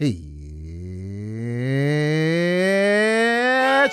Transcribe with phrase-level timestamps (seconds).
[0.00, 0.20] It's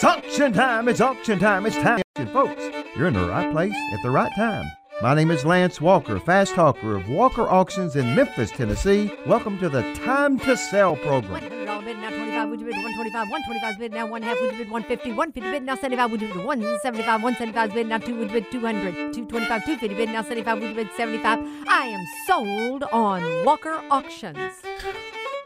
[0.03, 0.87] auction time.
[0.87, 1.65] It's auction time.
[1.65, 2.03] It's time.
[2.31, 2.63] Folks,
[2.95, 4.71] you're in the right place at the right time.
[5.01, 9.11] My name is Lance Walker, fast talker of Walker Auctions in Memphis, Tennessee.
[9.25, 11.41] Welcome to the Time to Sell program.
[11.41, 14.57] $100 bid now 25 would you bid 125 125 bid now one half would you
[14.57, 18.27] bid 150 150 bid now 75 would you bid 175 175 bid now 2 would
[18.27, 22.83] you bid 200 225 250 bid now 75 would you bid 75 I am sold
[22.91, 24.53] on Walker Auctions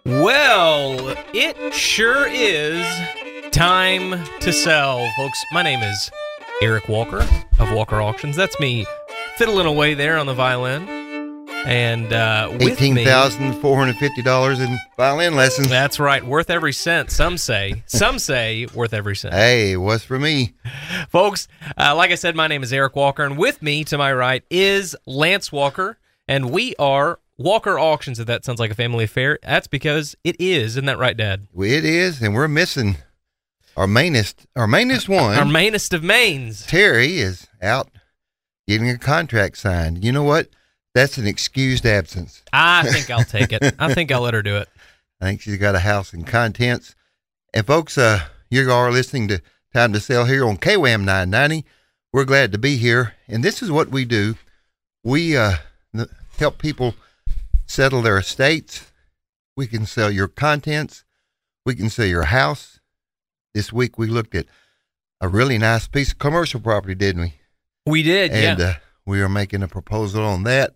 [0.09, 2.83] Well, it sure is
[3.51, 5.39] time to sell, folks.
[5.51, 6.09] My name is
[6.63, 7.19] Eric Walker
[7.59, 8.35] of Walker Auctions.
[8.35, 8.87] That's me
[9.37, 10.89] fiddling away there on the violin.
[11.67, 15.69] And uh, Eighteen thousand four hundred fifty dollars in violin lessons.
[15.69, 17.11] That's right, worth every cent.
[17.11, 19.35] Some say, some say worth every cent.
[19.35, 20.55] Hey, what's for me?
[21.09, 21.47] Folks,
[21.77, 24.43] uh, like I said, my name is Eric Walker, and with me to my right
[24.49, 28.19] is Lance Walker, and we are Walker Auctions.
[28.19, 30.73] If that sounds like a family affair, that's because it is.
[30.73, 31.47] Isn't that right, Dad?
[31.53, 32.97] Well, It is, and we're missing
[33.77, 35.35] our mainest, our mainest one.
[35.37, 36.65] Our mainest of mains.
[36.67, 37.89] Terry is out
[38.67, 40.03] getting a contract signed.
[40.03, 40.49] You know what?
[40.93, 42.43] That's an excused absence.
[42.51, 43.75] I think I'll take it.
[43.79, 44.67] I think I'll let her do it.
[45.21, 46.95] I think she's got a house and contents.
[47.53, 49.41] And folks, uh, you are listening to
[49.73, 51.65] Time to Sell here on KWAM 990.
[52.11, 54.35] We're glad to be here, and this is what we do.
[55.03, 55.57] We uh,
[56.37, 56.95] help people
[57.69, 58.91] settle their estates.
[59.55, 61.05] We can sell your contents.
[61.65, 62.79] We can sell your house.
[63.53, 64.47] This week we looked at
[65.21, 67.33] a really nice piece of commercial property, didn't we?
[67.85, 68.65] We did, and yeah.
[68.65, 68.73] uh,
[69.05, 70.75] we are making a proposal on that.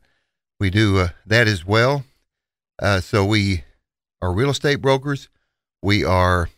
[0.60, 2.06] We do uh, that as well.
[2.82, 3.64] Uh, so we
[4.22, 5.30] are real estate brokers.
[5.82, 6.50] We are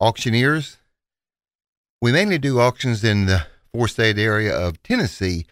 [0.00, 0.78] auctioneers.
[2.02, 5.46] We mainly do auctions in the four-state area of Tennessee,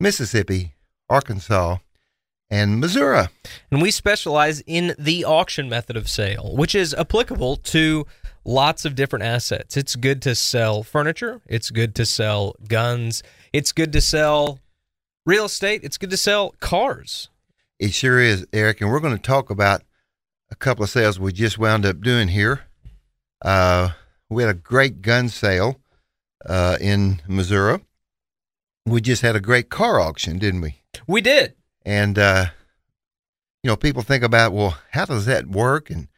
[0.00, 0.74] Mississippi,
[1.08, 1.78] Arkansas,
[2.50, 3.26] and Missouri.
[3.70, 8.06] and we specialize in the auction method of sale, which is applicable to
[8.44, 9.76] lots of different assets.
[9.76, 14.60] It's good to sell furniture, it's good to sell guns, it's good to sell
[15.24, 17.28] real estate, it's good to sell cars.
[17.78, 18.80] It sure is, Eric.
[18.80, 19.82] And we're going to talk about
[20.50, 22.62] a couple of sales we just wound up doing here.
[23.42, 23.90] Uh,
[24.30, 25.80] we had a great gun sale
[26.46, 27.80] uh, in Missouri.
[28.86, 30.80] We just had a great car auction, didn't we?
[31.06, 31.55] We did.
[31.86, 32.46] And uh,
[33.62, 36.08] you know, people think about, well, how does that work, and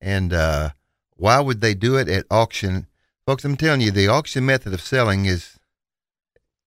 [0.00, 0.70] and uh,
[1.16, 2.86] why would they do it at auction,
[3.26, 3.44] folks?
[3.44, 5.58] I'm telling you, the auction method of selling is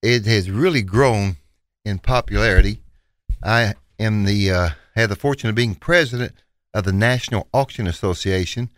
[0.03, 1.38] it has really grown
[1.86, 2.81] in popularity.
[3.42, 6.34] I am the uh, had the fortune of being president
[6.74, 8.70] of the National Auction Association,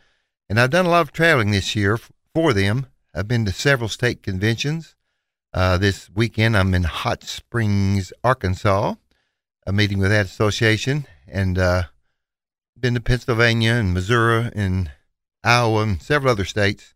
[0.47, 1.97] and I've done a lot of traveling this year
[2.35, 2.85] for them.
[3.15, 4.95] I've been to several state conventions.
[5.53, 8.93] Uh, this weekend, I'm in Hot Springs, Arkansas,
[9.65, 11.83] a meeting with that association, and uh,
[12.79, 14.91] been to Pennsylvania and Missouri and
[15.43, 16.93] Iowa and several other states.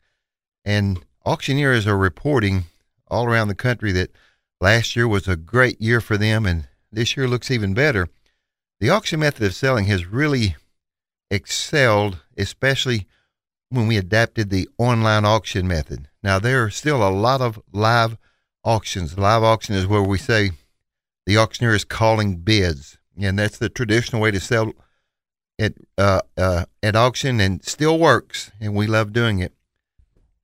[0.63, 2.65] And auctioneers are reporting
[3.07, 4.11] all around the country that
[4.59, 8.09] last year was a great year for them, and this year looks even better.
[8.79, 10.55] The auction method of selling has really
[11.29, 13.07] excelled, especially
[13.69, 16.07] when we adapted the online auction method.
[16.23, 18.17] Now, there are still a lot of live
[18.63, 19.17] auctions.
[19.17, 20.51] Live auction is where we say
[21.25, 24.73] the auctioneer is calling bids, and that's the traditional way to sell
[25.57, 29.53] at uh, uh, at auction, and still works, and we love doing it.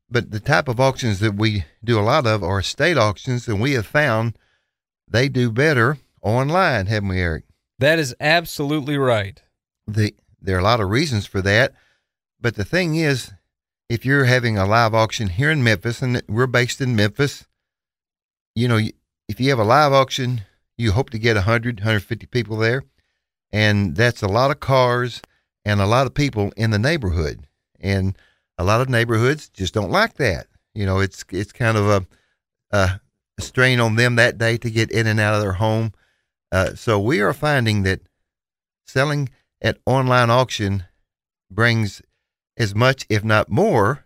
[0.10, 3.62] But the type of auctions that we do a lot of are state auctions, and
[3.62, 4.38] we have found
[5.08, 7.44] they do better online, haven't we, Eric?
[7.80, 9.42] That is absolutely right.
[9.88, 11.74] the there are a lot of reasons for that,
[12.40, 13.32] but the thing is,
[13.90, 17.46] if you're having a live auction here in Memphis, and we're based in Memphis,
[18.56, 18.80] you know,
[19.28, 20.42] if you have a live auction,
[20.82, 22.84] you hope to get 100, 150 people there,
[23.52, 25.22] and that's a lot of cars
[25.64, 27.48] and a lot of people in the neighborhood,
[27.80, 28.18] and
[28.58, 30.48] a lot of neighborhoods just don't like that.
[30.74, 32.08] You know, it's it's kind of a,
[32.76, 33.00] a
[33.40, 35.94] strain on them that day to get in and out of their home.
[36.52, 38.02] Uh, so we are finding that
[38.86, 39.30] selling
[39.62, 40.86] at online auction
[41.50, 42.02] brings
[42.58, 44.06] as much, if not more,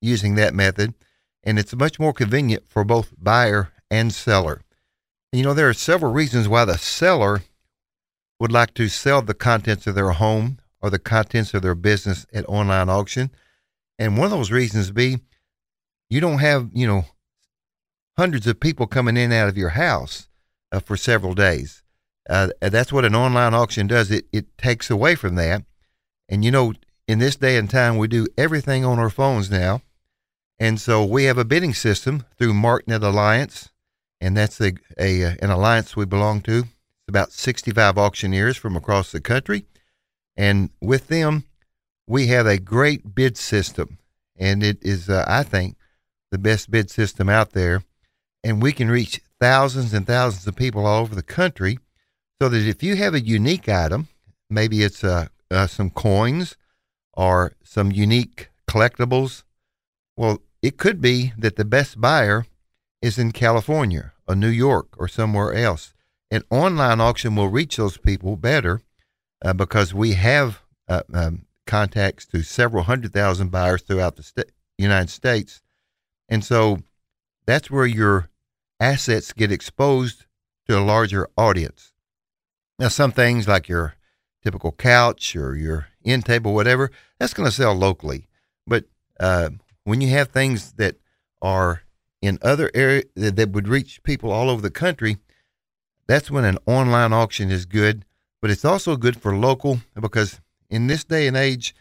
[0.00, 0.94] using that method,
[1.42, 4.62] and it's much more convenient for both buyer and seller.
[5.32, 7.42] You know, there are several reasons why the seller
[8.38, 12.26] would like to sell the contents of their home or the contents of their business
[12.32, 13.30] at online auction.
[13.98, 15.18] And one of those reasons be
[16.08, 17.06] you don't have, you know,
[18.16, 20.28] hundreds of people coming in and out of your house
[20.72, 21.82] uh, for several days.
[22.28, 24.10] Uh, that's what an online auction does.
[24.10, 25.64] It it takes away from that.
[26.28, 26.72] And you know,
[27.06, 29.82] in this day and time, we do everything on our phones now,
[30.58, 33.70] and so we have a bidding system through MarkNet Alliance,
[34.20, 36.58] and that's a, a an alliance we belong to.
[36.58, 39.64] It's about 65 auctioneers from across the country,
[40.36, 41.44] and with them,
[42.06, 43.98] we have a great bid system,
[44.36, 45.76] and it is, uh, I think,
[46.30, 47.82] the best bid system out there.
[48.44, 51.78] And we can reach thousands and thousands of people all over the country
[52.40, 54.08] so that if you have a unique item,
[54.48, 56.56] maybe it's uh, uh, some coins
[57.14, 59.42] or some unique collectibles,
[60.16, 62.46] well, it could be that the best buyer
[63.02, 65.94] is in California or New York or somewhere else.
[66.30, 68.82] An online auction will reach those people better
[69.44, 74.50] uh, because we have uh, um, contacts to several hundred thousand buyers throughout the sta-
[74.78, 75.62] United States.
[76.28, 76.82] And so
[77.46, 78.28] that's where your
[78.80, 80.26] assets get exposed
[80.66, 81.92] to a larger audience.
[82.78, 83.94] Now, some things like your
[84.42, 88.28] typical couch or your end table, whatever, that's going to sell locally.
[88.66, 88.84] But
[89.18, 89.50] uh,
[89.84, 90.96] when you have things that
[91.40, 91.82] are
[92.26, 95.18] in other areas that would reach people all over the country,
[96.06, 98.04] that's when an online auction is good.
[98.42, 101.74] But it's also good for local because in this day and age,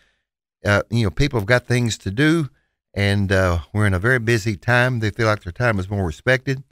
[0.66, 2.50] uh, you know, people have got things to do,
[2.94, 5.00] and uh, we're in a very busy time.
[5.00, 6.64] They feel like their time is more respected.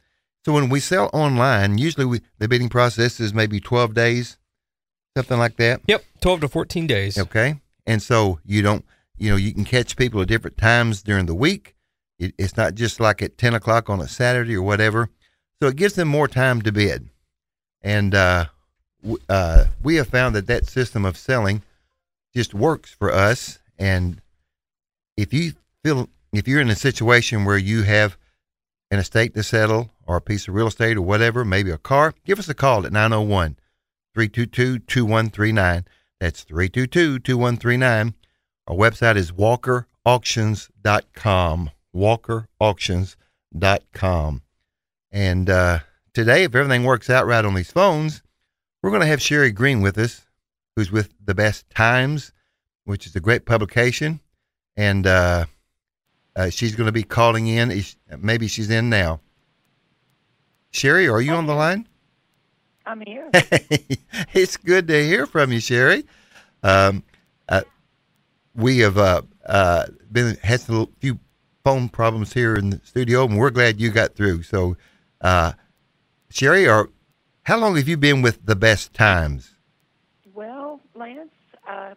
[0.46, 4.38] So when we sell online, usually we, the bidding process is maybe 12 days,
[5.16, 5.82] something like that.
[5.88, 7.18] Yep, 12 to 14 days.
[7.18, 7.62] Okay.
[7.86, 8.86] And so you don't,
[9.18, 11.73] you know, you can catch people at different times during the week.
[12.24, 15.10] It, it's not just like at 10 o'clock on a Saturday or whatever.
[15.62, 17.10] So it gives them more time to bid.
[17.82, 18.46] And uh,
[19.02, 21.64] w- uh, we have found that that system of selling
[22.34, 23.60] just works for us.
[23.78, 24.22] And
[25.18, 25.54] if you
[25.84, 28.18] feel, if you're in a situation where you have
[28.92, 32.14] an estate to settle or a piece of real estate or whatever, maybe a car,
[32.26, 33.56] give us a call at 901
[34.14, 35.86] 322 2139.
[36.20, 38.14] That's 322 2139.
[38.68, 41.72] Our website is walkerauctions.com.
[41.96, 44.42] Walkerauctions.com.
[45.12, 45.80] And uh,
[46.14, 48.24] today, if everything works out right on these phones,
[48.82, 50.26] we're going to have Sherry Green with us,
[50.76, 52.32] who's with The Best Times,
[52.86, 54.20] which is a great publication.
[54.76, 55.46] And uh,
[56.36, 57.84] uh, she's going to be calling in.
[58.18, 59.22] Maybe she's in now.
[60.72, 61.88] Sherry, are you on the line?
[62.86, 63.30] I'm here.
[64.34, 66.06] it's good to hear from you, Sherry.
[66.64, 67.04] Um,
[67.48, 67.62] uh,
[68.56, 71.20] we have uh, uh, been had some few
[71.64, 74.44] phone problems here in the studio, and we're glad you got through.
[74.44, 74.76] So,
[75.22, 75.54] uh,
[76.30, 76.90] Sherry, or
[77.44, 79.52] how long have you been with the Best Times?
[80.34, 81.30] well, Lance,
[81.66, 81.94] I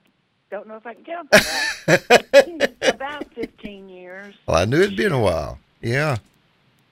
[0.51, 2.73] don't know if I can count that.
[2.83, 4.35] About 15 years.
[4.47, 5.59] Well, I knew it'd been a while.
[5.81, 6.19] Yeah,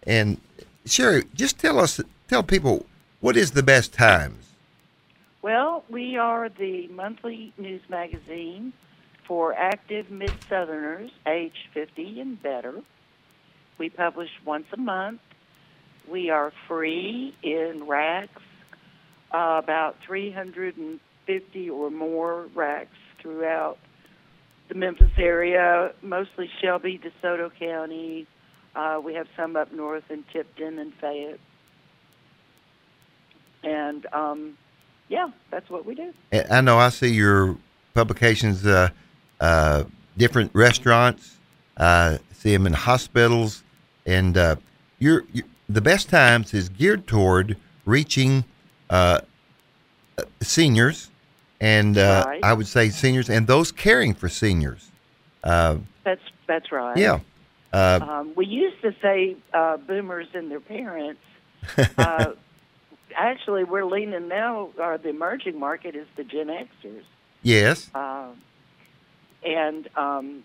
[0.05, 0.41] and
[0.85, 2.87] Sherry, just tell us, tell people
[3.21, 4.47] what is the Best Times.
[5.43, 8.73] Well, we are the monthly news magazine
[9.27, 12.83] for active Mid Southerners aged 50 and better.
[13.79, 15.21] We publish once a month.
[16.09, 18.43] We are free in racks,
[19.33, 23.79] uh, about 350 or more racks throughout
[24.69, 28.27] the Memphis area, mostly Shelby, DeSoto County.
[28.75, 31.41] Uh, we have some up north in Tipton and Fayette.
[33.63, 34.59] And um,
[35.09, 36.13] yeah, that's what we do.
[36.51, 37.57] I know I see your
[37.95, 38.91] publications, uh,
[39.41, 39.85] uh,
[40.17, 41.37] different restaurants.
[41.77, 43.63] Uh, see them in hospitals,
[44.07, 44.57] and uh,
[44.99, 48.45] you're, you the best times is geared toward reaching
[48.91, 49.21] uh,
[50.19, 51.11] uh, seniors,
[51.61, 52.41] and uh, Right.
[52.45, 54.91] I would say seniors and those caring for seniors.
[55.43, 56.97] Uh, That's that's right.
[56.97, 57.21] yeah,
[57.73, 61.21] uh, Um, we used to say uh, boomers and their parents.
[61.99, 62.33] Uh,
[63.17, 64.69] actually, we're leaning now.
[64.79, 67.05] Or the emerging market is the Gen Xers,
[67.43, 68.37] yes, um,
[69.45, 70.43] and um,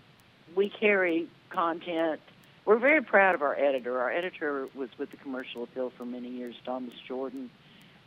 [0.56, 2.20] we carry content.
[2.66, 4.00] We're very proud of our editor.
[4.00, 7.50] Our editor was with the Commercial Appeal for many years, Thomas Jordan.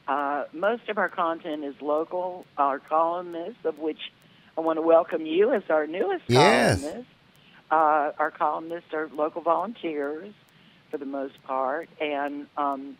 [0.06, 2.44] Uh, most of our content is local.
[2.56, 3.98] Our columnists, of which
[4.56, 6.80] I want to welcome you as our newest Yes.
[6.80, 7.08] columnist.
[7.70, 10.34] Uh, our columnists are local volunteers
[10.90, 12.98] for the most part, and um,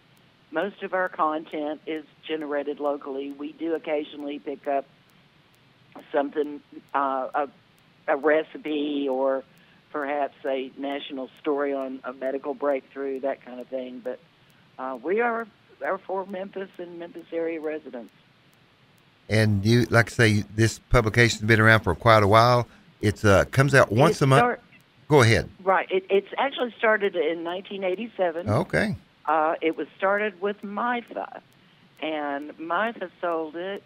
[0.51, 3.33] most of our content is generated locally.
[3.33, 4.87] We do occasionally pick up
[6.11, 6.63] something,
[6.95, 7.49] uh, a,
[8.09, 9.45] a recipe, or
[9.93, 14.01] perhaps a national story on a medical breakthrough, that kind of thing.
[14.03, 14.19] But
[14.79, 15.47] uh, we are
[15.85, 18.13] are for Memphis and Memphis area residents.
[19.29, 22.67] and you like I say this publication's been around for quite a while.
[23.01, 24.61] It's uh, comes out once It a month.
[25.09, 25.51] Go ahead.
[25.63, 25.87] Right.
[25.91, 28.49] It, it's actually started in 1987.
[28.49, 28.97] Okay.
[29.27, 31.41] Uh, it was started with MIFA,
[32.01, 33.83] and MIFA sold it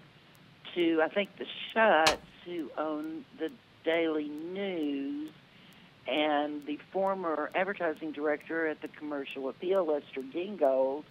[0.75, 3.51] to I think the Schutz, who own the
[3.87, 5.31] Daily News,
[6.09, 11.05] and the former advertising director at the Commercial Appeal, Lester Gingold,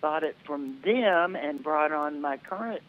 [0.00, 2.82] bought it from them and brought on my current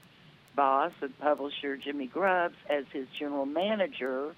[0.56, 4.36] boss and publisher, Jimmy Grubbs, as his general manager.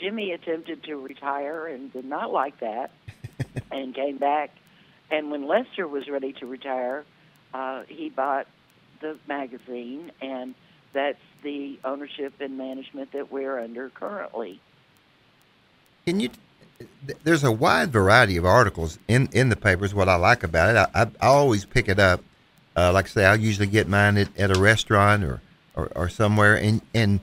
[0.00, 2.90] Jimmy attempted to retire and did not like that,
[3.70, 4.50] and came back.
[5.10, 7.04] And when Lester was ready to retire,
[7.52, 8.46] uh, he bought
[9.00, 10.54] the magazine, and
[10.92, 14.60] that's the ownership and management that we're under currently.
[16.06, 16.30] Can you?
[17.24, 19.94] There's a wide variety of articles in in the papers.
[19.94, 22.22] What I like about it, I, I, I always pick it up.
[22.76, 25.42] Uh, like I say, I usually get mine at, at a restaurant or,
[25.74, 27.20] or, or somewhere, and and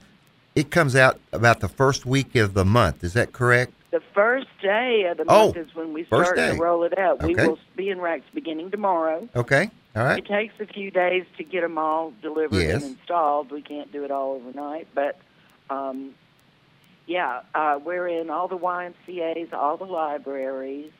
[0.55, 3.03] it comes out about the first week of the month.
[3.03, 3.73] Is that correct?
[3.97, 7.23] The first day of the Oh, month is when we start to roll it out.
[7.23, 9.27] We will be in racks beginning tomorrow.
[9.35, 9.71] Okay.
[9.95, 10.19] All right.
[10.19, 12.83] It takes a few days to get them all delivered Yes.
[12.83, 13.49] and installed.
[13.51, 15.17] We can't do it all overnight, but
[15.71, 16.11] um,
[17.07, 20.91] yeah, uh, we're in all the YMCA's, all the libraries,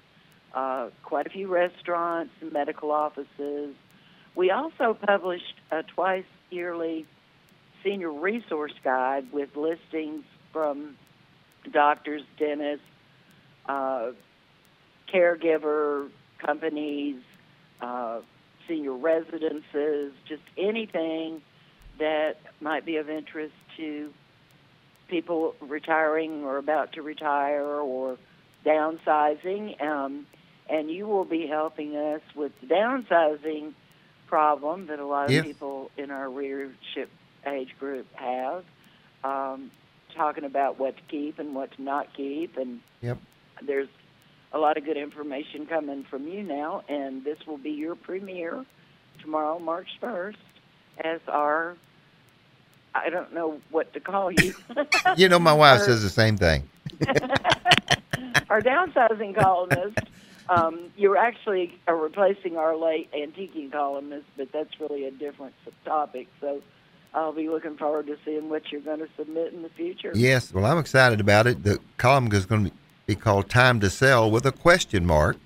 [0.56, 3.76] uh, quite a few restaurants and medical offices.
[4.34, 7.06] We also published a twice yearly
[7.84, 10.96] senior resource guide with listings from
[11.72, 12.86] doctors, dentists,
[13.68, 14.12] uh,
[15.14, 16.10] caregiver
[16.46, 17.22] companies,
[17.82, 18.20] uh,
[18.68, 21.42] senior residences, just anything
[22.00, 24.14] that might be of interest to
[25.08, 28.18] people retiring or about to retire or
[28.66, 29.82] downsizing.
[29.82, 30.28] Um,
[30.70, 33.74] and you will be helping us with the downsizing
[34.28, 35.46] problem that a lot of Yes.
[35.46, 37.10] people in our readership
[37.46, 38.66] age group have.
[39.24, 39.72] Um,
[40.18, 43.18] talking about what to keep and what to not keep, and Yep.
[43.66, 43.90] there's
[44.52, 48.66] a lot of good information coming from you now, and this will be your premiere
[49.22, 50.36] tomorrow, March 1st,
[51.04, 51.78] as our
[52.96, 54.56] I don't know what to call you.
[55.16, 56.68] You know, my wife says the same thing.
[58.50, 59.98] our downsizing columnist.
[60.50, 65.54] Um, you're actually uh, replacing our late antiquing columnist, but that's really a different
[65.86, 66.28] topic.
[66.42, 66.62] So
[67.14, 70.12] I'll be looking forward to seeing what you're going to submit in the future.
[70.14, 70.54] Yes.
[70.54, 71.64] Well, I'm excited about it.
[71.64, 72.72] The column is going to
[73.06, 75.38] be called "Time to Sell" with a question mark,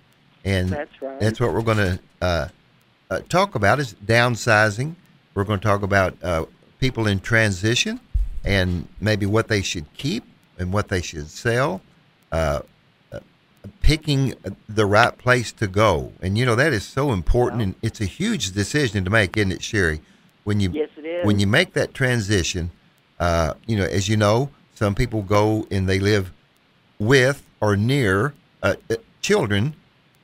[0.43, 1.19] and That's right.
[1.19, 2.47] That's what we're going to uh,
[3.09, 4.95] uh, talk about is downsizing.
[5.33, 6.45] We're going to talk about uh,
[6.79, 7.99] people in transition
[8.43, 10.23] and maybe what they should keep
[10.57, 11.81] and what they should sell.
[12.31, 12.61] Uh,
[13.13, 13.19] uh,
[13.81, 14.33] picking
[14.67, 17.65] the right place to go, and you know that is so important, Yeah.
[17.65, 20.01] and it's a huge decision to make, isn't it, Sherry?
[20.51, 21.25] When you Yes, it is.
[21.25, 22.71] when you make that transition,
[23.21, 26.33] uh, you know, as you know, some people go and they live
[26.99, 29.75] with or near uh, uh, children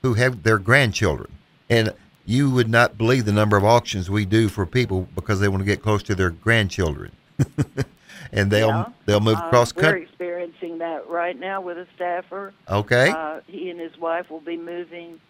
[0.01, 1.31] who have their grandchildren,
[1.69, 1.93] and
[2.25, 5.61] you would not believe the number of auctions we do for people because they want
[5.61, 7.13] to get close to their grandchildren,
[8.33, 8.85] and they'll Yeah.
[9.05, 10.01] they'll move Uh, across We're country.
[10.03, 12.53] experiencing that right now with a staffer.
[12.69, 15.21] Okay, Uh, he and his wife will be moving,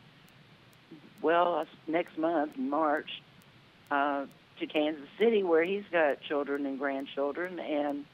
[1.22, 3.22] well, uh, next month, in March,
[3.92, 4.26] uh,
[4.60, 8.06] to Kansas City, where he's got children and grandchildren, and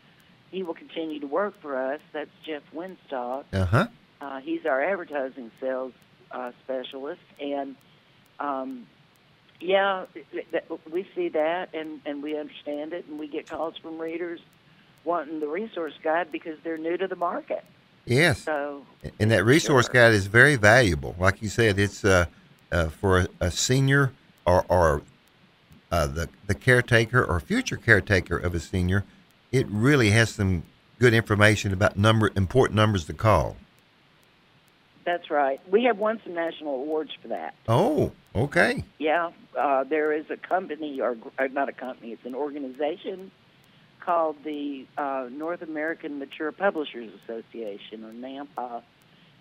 [0.52, 2.00] he will continue to work for us.
[2.14, 3.46] That's Jeff Winstock.
[3.54, 3.88] uh huh.
[4.22, 5.92] Uh, he's our advertising sales
[6.32, 7.76] uh, specialist, and
[8.40, 8.88] um,
[9.60, 13.76] yeah, th- th- we see that and, and we understand it, and we get calls
[13.82, 14.40] from readers
[15.04, 17.64] wanting the resource guide because they're new to the market.
[18.06, 18.86] Yes, So
[19.20, 19.94] and that resource Sure.
[19.94, 21.16] guide is very valuable.
[21.20, 22.26] Like you said, it's uh,
[22.72, 24.12] uh, for a, a senior
[24.46, 25.02] or, or
[25.94, 29.04] uh, the the caretaker or future caretaker of a senior.
[29.52, 30.64] It really has some
[30.98, 33.56] good information about number important numbers to call.
[35.06, 35.60] that's right.
[35.70, 37.54] We have won some national awards for that.
[37.68, 38.84] Oh, okay.
[38.98, 43.30] Yeah, uh, there is a company, or, or not a company, it's an organization
[44.00, 48.82] called the uh, North American Mature Publishers Association, or NAMPA,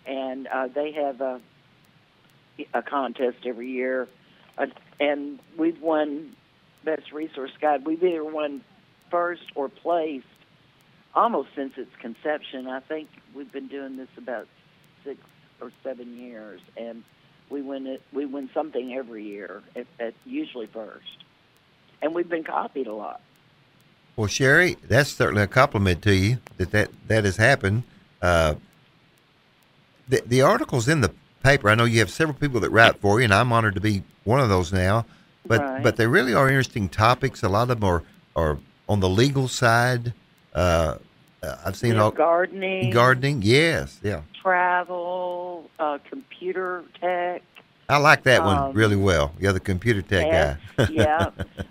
[0.06, 1.40] and uh, they have a,
[2.74, 4.08] a contest every year,
[4.58, 4.66] uh,
[5.00, 6.36] and we've won
[6.84, 7.86] Best Resource Guide.
[7.86, 8.62] We've either won
[9.10, 10.26] first or placed
[11.14, 12.66] almost since its conception.
[12.66, 14.48] I think we've been doing this about
[15.04, 15.20] six
[15.60, 17.04] or seven years, and
[17.50, 18.02] we win it.
[18.12, 21.24] We win something every year, at, at usually first,
[22.00, 23.20] and we've been copied a lot.
[24.16, 27.84] Well, Sherry, that's certainly a compliment to you that that, that has happened.
[28.20, 28.54] Uh,
[30.08, 31.12] the the articles in the
[31.42, 31.68] paper.
[31.68, 34.02] I know you have several people that write for you, and I'm honored to be
[34.24, 35.06] one of those now.
[35.46, 35.82] But Right.
[35.82, 37.42] but they really are interesting topics.
[37.42, 38.02] A lot of them are
[38.36, 38.58] are
[38.88, 40.12] on the legal side.
[40.54, 40.96] Uh,
[41.42, 43.42] uh, I've seen have all gardening, gardening.
[43.42, 44.22] Yes, yeah.
[44.40, 47.42] travel, uh, computer tech.
[47.88, 49.32] I like that one Um, really well.
[49.38, 50.88] Yeah, the computer tech Yes, guy.
[50.90, 51.30] yeah.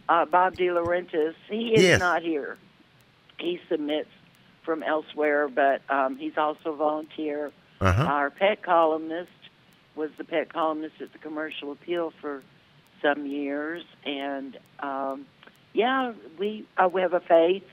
[0.10, 2.00] Uh, Bob De Laurentiis, he is Yes.
[2.00, 2.58] not here.
[3.40, 4.10] He submits
[4.64, 7.52] from elsewhere, but um, he's also a volunteer.
[7.80, 8.04] uh-huh.
[8.04, 9.32] Our pet columnist
[9.96, 12.44] was the pet columnist at the Commercial Appeal for
[13.02, 15.26] some years, and um,
[15.74, 17.64] yeah, we uh, we have a faith.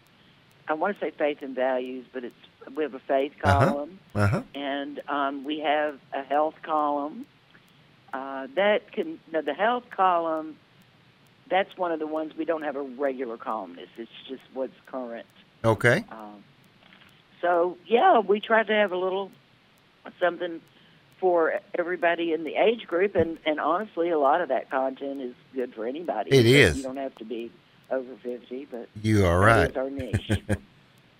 [0.68, 2.34] I want to say faith and values, but it's
[2.76, 3.64] we have a faith Uh-huh.
[3.66, 4.42] column, Uh huh.
[4.54, 7.26] and um, we have a health column.
[8.12, 10.56] Uh, that can now the health column.
[11.50, 13.88] That's one of the ones we don't have a regular columnist.
[13.96, 15.26] It's just what's current.
[15.64, 16.04] Okay.
[16.10, 16.44] Um,
[17.40, 19.30] so yeah, we try to have a little
[20.20, 20.60] something
[21.20, 25.34] for everybody in the age group, and and honestly, a lot of that content is
[25.54, 26.30] good for anybody.
[26.30, 26.78] It is.
[26.78, 27.50] You don't have to be
[27.90, 29.76] over fifty, but You are right.
[29.76, 30.30] our niche.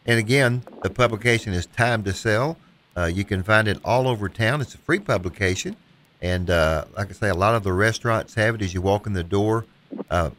[0.09, 2.57] And again, the publication is Time to Sell.
[2.97, 4.63] Uh, you can find it all over town.
[4.63, 5.77] It's a free publication.
[6.23, 9.07] And uh, like I say, a lot of the restaurants have it as you walk
[9.07, 9.67] in the door.
[10.11, 10.31] Uh,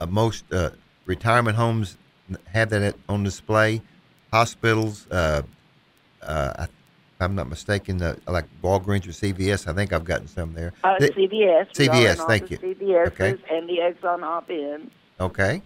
[0.00, 0.70] uh, most uh,
[1.06, 1.98] retirement homes
[2.52, 3.82] have that on display.
[4.32, 5.42] Hospitals, uh,
[6.22, 6.66] uh, I,
[7.20, 10.72] I'm not mistaken, uh, like Walgreens or CVS, I think I've gotten some there.
[10.84, 11.72] Uh, Th- CVS.
[11.74, 12.58] CVS, thank you.
[12.58, 13.34] CVSs Okay.
[13.50, 14.90] and the Exxon hop-ins.
[15.20, 15.62] okay.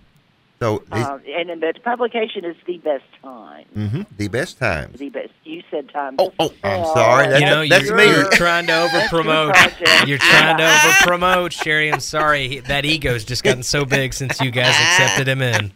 [0.62, 3.64] So, these, Uh, and then the publication is the best time.
[3.74, 4.02] Mm-hmm.
[4.18, 4.92] the best time.
[4.94, 5.30] The best.
[5.42, 6.16] You said time.
[6.18, 7.28] Oh, oh, I'm sorry.
[7.28, 8.04] That's, you know, that's you're, me.
[8.04, 10.06] you're trying to That's your overpromote.
[10.06, 11.90] You're trying to overpromote, Sherry.
[11.90, 12.58] I'm sorry.
[12.60, 15.72] That ego's just gotten so big since you guys accepted him in.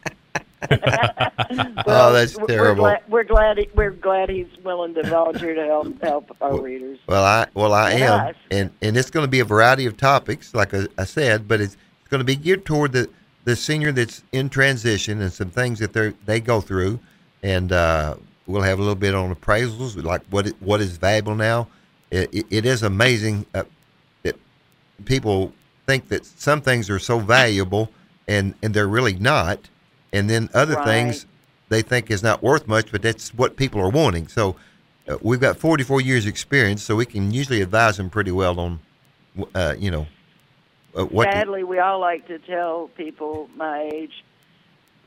[1.86, 2.84] Well, Oh, that's terrible.
[2.84, 3.58] We're glad, we're glad.
[3.58, 6.98] He, we're glad he's willing to volunteer to help help our readers.
[7.06, 8.36] Well, I well I And am, us.
[8.50, 11.60] and and it's going to be a variety of topics, like I, I said, but
[11.60, 13.08] it's, it's going to be geared toward the
[13.44, 16.98] the senior that's in transition and some things that they they go through,
[17.42, 18.16] and uh,
[18.46, 21.68] we'll have a little bit on appraisals, like what what is valuable now.
[22.10, 23.64] It, it, it is amazing uh,
[24.22, 24.36] that
[25.04, 25.52] people
[25.86, 27.90] think that some things are so valuable,
[28.26, 29.60] and and they're really not,
[30.14, 30.84] and then other Right.
[30.86, 31.26] things
[31.68, 34.28] they think is not worth much, but that's what people are wanting.
[34.28, 34.56] So
[35.08, 38.80] uh, we've got 44 years experience, so we can usually advise them pretty well on,
[39.54, 40.06] uh, you know,
[40.96, 41.30] uh, what.
[41.32, 44.24] Sadly, we all like to tell people my age,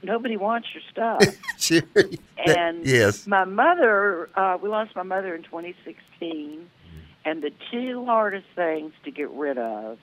[0.04, 1.36] nobody wants your stuff.
[1.58, 1.82] Sure.
[2.46, 3.26] And yes.
[3.26, 6.70] my mother, uh, we lost my mother in 2016,
[7.26, 9.98] and the two hardest things to get rid of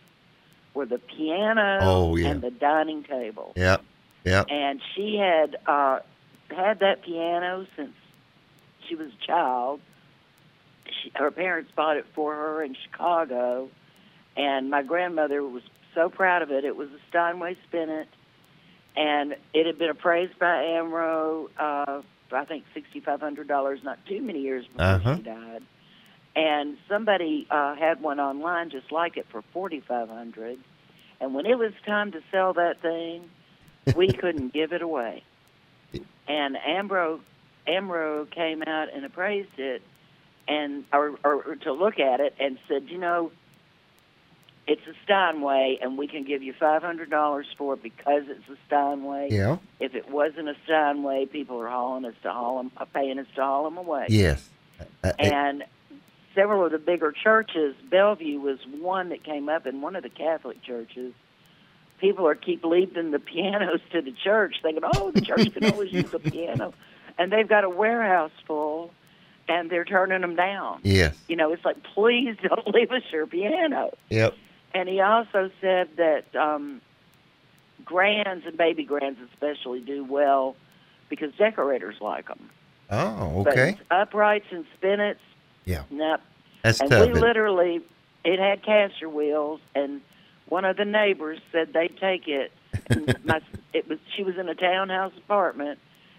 [0.75, 2.29] were the piano Oh, yeah.
[2.31, 3.53] and the dining table.
[3.57, 3.77] Yeah.
[4.25, 4.45] Yeah.
[4.49, 6.01] And she had uh,
[6.51, 7.93] had that piano since
[8.89, 9.81] she was a child.
[10.87, 13.69] She, her parents bought it for her in Chicago,
[14.37, 15.63] and my grandmother was
[15.95, 16.65] so proud of it.
[16.65, 18.09] It was a Steinway Spinet,
[18.97, 23.81] and it had been appraised by Amro, uh, for I think sixty five hundred dollars,
[23.83, 25.17] not too many years before Uh-huh.
[25.17, 25.63] she died.
[26.37, 30.59] And somebody uh, had one online just like it for forty five hundred.
[31.21, 33.31] And when it was time to sell that thing,
[33.95, 35.23] we couldn't give it away.
[36.27, 37.21] And Ambro,
[37.67, 39.83] Amro came out and appraised it,
[40.49, 43.31] and or, or to look at it and said, you know,
[44.67, 48.49] it's a Steinway, and we can give you five hundred dollars for it because it's
[48.49, 49.29] a Steinway.
[49.31, 49.59] Yeah.
[49.79, 53.43] If it wasn't a Steinway, people are hauling us to haul them, paying us to
[53.43, 54.07] haul them away.
[54.09, 54.49] Yes.
[54.81, 55.65] Uh, uh, And
[56.35, 60.09] several of the bigger churches, Bellevue was one that came up and one of the
[60.09, 61.13] Catholic churches.
[62.01, 65.93] People are keep leaving the pianos to the church, thinking, "Oh, the church can always
[65.93, 66.75] use a piano,"
[67.19, 68.91] and they've got a warehouse full,
[69.49, 70.81] and they're turning them down.
[70.83, 71.17] yes.
[71.29, 73.93] You know, it's like, please don't leave us your piano.
[74.11, 74.35] Yep.
[74.75, 76.81] And he also said that um,
[77.85, 80.57] grands and baby grands especially do well
[81.09, 82.51] because decorators like them.
[82.91, 83.79] Oh, But okay.
[83.91, 85.21] uprights and spinets,
[85.65, 85.85] Yeah.
[85.91, 86.21] nope.
[86.63, 87.07] That's and tough.
[87.07, 87.81] we literally,
[88.25, 90.01] it had caster wheels, and
[90.49, 92.53] one of the neighbors said they'd take it.
[92.91, 93.41] And my,
[93.73, 95.79] it was she was in a townhouse apartment,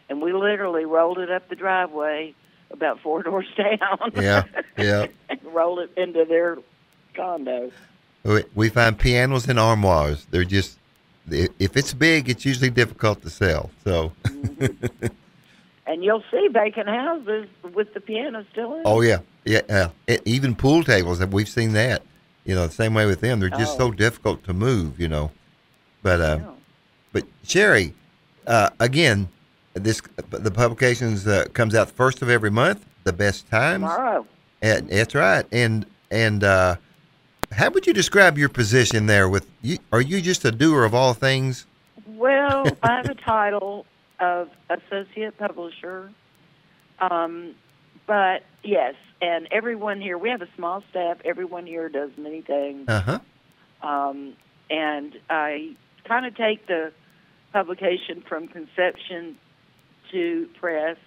[0.10, 2.34] and we literally rolled it up the driveway
[2.72, 4.12] about four doors down.
[4.16, 4.44] Yeah,
[4.78, 5.08] yeah.
[5.30, 6.58] and rolled it into their
[7.16, 7.72] condo.
[8.24, 10.26] We, we find pianos and armoires.
[10.32, 10.80] They're just,
[11.30, 13.70] if it's big, it's usually difficult to sell.
[13.84, 14.12] So,
[15.88, 18.82] And you'll see vacant houses with the piano still in.
[18.86, 19.62] oh yeah, yeah.
[19.70, 22.02] Uh, e- even pool tables, we've seen that.
[22.46, 23.40] You know, the same way with them.
[23.40, 23.86] They're just Oh.
[23.90, 25.00] so difficult to move.
[25.00, 25.32] You know,
[26.04, 26.40] but uh,
[27.12, 27.94] but Sherry,
[28.48, 29.28] uh, again,
[29.74, 32.86] this the publications uh, comes out first of every month.
[33.04, 33.82] The best times.
[33.84, 34.26] Tomorrow.
[34.62, 35.46] And that's right.
[35.52, 36.76] And and uh,
[37.52, 39.28] how would you describe your position there?
[39.30, 41.66] With you, are you just a doer of all things?
[42.08, 43.86] Well, I have a title
[44.20, 46.10] of associate publisher.
[47.00, 47.54] Um,
[48.08, 51.18] but yes, and everyone here, we have a small staff.
[51.24, 52.88] Everyone here does many things.
[52.88, 53.20] Uh huh.
[53.88, 54.36] Um,
[54.70, 55.76] and I
[56.08, 56.92] kind of take the
[57.54, 59.38] publication from conception
[60.12, 60.98] to press.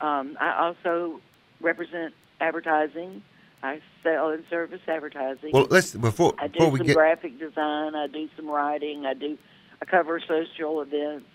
[0.00, 1.20] Um, I also
[1.60, 3.22] represent advertising.
[3.62, 5.50] I sell and service advertising.
[5.52, 7.94] Well, let's before I do before we some get graphic design.
[7.94, 9.06] I do some writing.
[9.06, 9.38] I do.
[9.80, 11.26] I cover social events.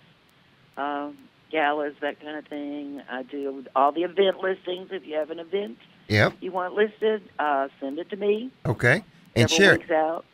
[0.77, 1.17] Um,
[1.51, 3.01] galas, that kind of thing.
[3.09, 4.89] I do all the event listings.
[4.91, 5.77] If you have an event
[6.11, 6.33] Yep.
[6.41, 8.51] you want listed, uh, send it to me.
[8.65, 9.03] Okay.
[9.33, 9.81] And Sherry,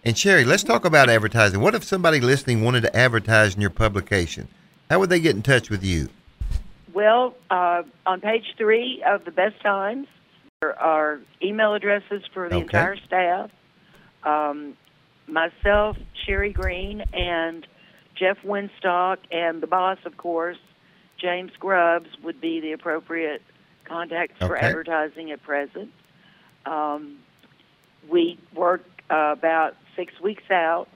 [0.03, 1.61] and Sherry, let's talk about advertising.
[1.61, 4.47] What if somebody listening wanted to advertise in your publication?
[4.89, 6.09] How would they get in touch with you?
[6.95, 10.07] Well, uh, on page three of the best times
[10.61, 12.63] there are email addresses for the Okay.
[12.63, 13.51] entire staff.
[14.23, 14.75] Um,
[15.27, 17.67] myself, Sherry Green, and
[18.15, 20.57] Jeff Winstock, and the boss, of course,
[21.21, 23.43] James Grubbs, would be the appropriate
[23.97, 25.91] contacts for advertising at present.
[26.65, 27.19] Um,
[28.09, 30.87] we work uh, about six weeks out.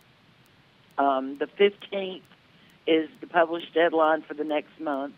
[0.97, 2.21] Um, the 15th
[2.87, 5.13] is the published deadline for the next month.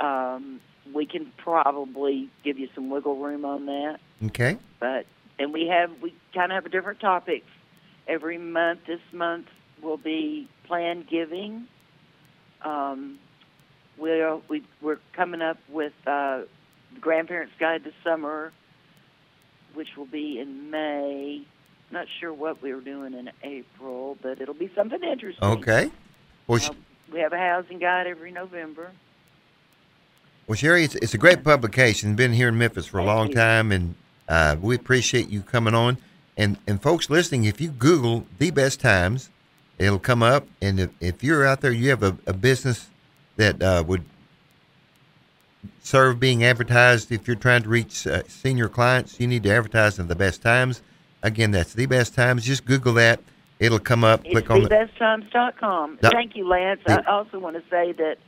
[0.00, 0.60] Um,
[0.94, 4.56] we can probably give you some wiggle room on that, Okay.
[4.80, 5.06] but
[5.38, 7.46] and we have we kind of have a different topics
[8.06, 8.80] every month.
[8.86, 9.46] This month
[9.82, 11.66] will be plan giving.
[12.62, 13.18] Um,
[13.98, 16.42] we're we, we're coming up with uh,
[17.00, 18.52] Grandparents Guide to Summer,
[19.74, 21.42] which will be in May.
[21.90, 25.42] Not sure what we are doing in April, but it'll be something interesting.
[25.44, 25.90] Okay.
[26.46, 26.74] Well, Uh,
[27.12, 28.90] we have a housing guide every November.
[30.46, 32.14] well, Sherry, it's, it's a great publication.
[32.16, 33.34] Been here in Memphis for a Thank long you.
[33.34, 33.94] time, and
[34.28, 35.96] uh, we appreciate you coming on.
[36.36, 39.30] And and folks listening, if you Google the best times,
[39.78, 40.46] it'll come up.
[40.62, 42.88] And if, if you're out there, you have a, a business
[43.36, 44.04] that uh, would
[45.80, 47.10] serve being advertised.
[47.12, 50.42] If you're trying to reach uh, senior clients, you need to advertise in the best
[50.42, 50.82] times.
[51.22, 52.44] Again, that's the best times.
[52.44, 53.20] Just Google that.
[53.58, 54.20] It'll come up.
[54.24, 54.68] It's Click on the.
[54.68, 55.98] thebesttimes.com.
[56.02, 56.10] No.
[56.10, 56.80] Thank you, Lance.
[56.86, 57.02] Yeah.
[57.06, 58.18] I also want to say that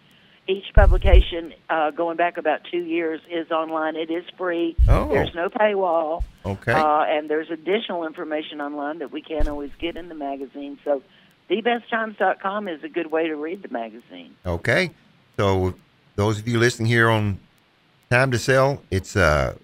[0.49, 3.95] each publication, uh, going back about two years, is online.
[3.95, 4.75] It is free.
[4.88, 5.09] Oh.
[5.09, 6.25] There's no paywall.
[6.45, 6.73] Okay.
[6.73, 10.79] Uh, and there's additional information online that we can't always get in the magazine.
[10.85, 11.03] So
[11.49, 14.35] thebesttimes.com is a good way to read the magazine.
[14.45, 14.90] Okay.
[15.37, 15.75] So
[16.20, 17.40] those of you listening here on
[18.11, 19.54] Time to Sell, it's uh,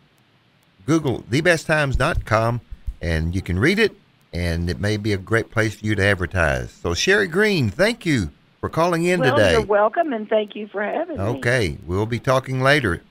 [0.86, 2.62] Google thebesttimes.com
[3.02, 3.92] and you can read it
[4.32, 6.70] and it may be a great place for you to advertise.
[6.70, 9.52] So Sherry Green, thank you for calling in well, today.
[9.52, 11.22] you're welcome, and thank you for having me.
[11.22, 13.02] Okay, we'll be talking later.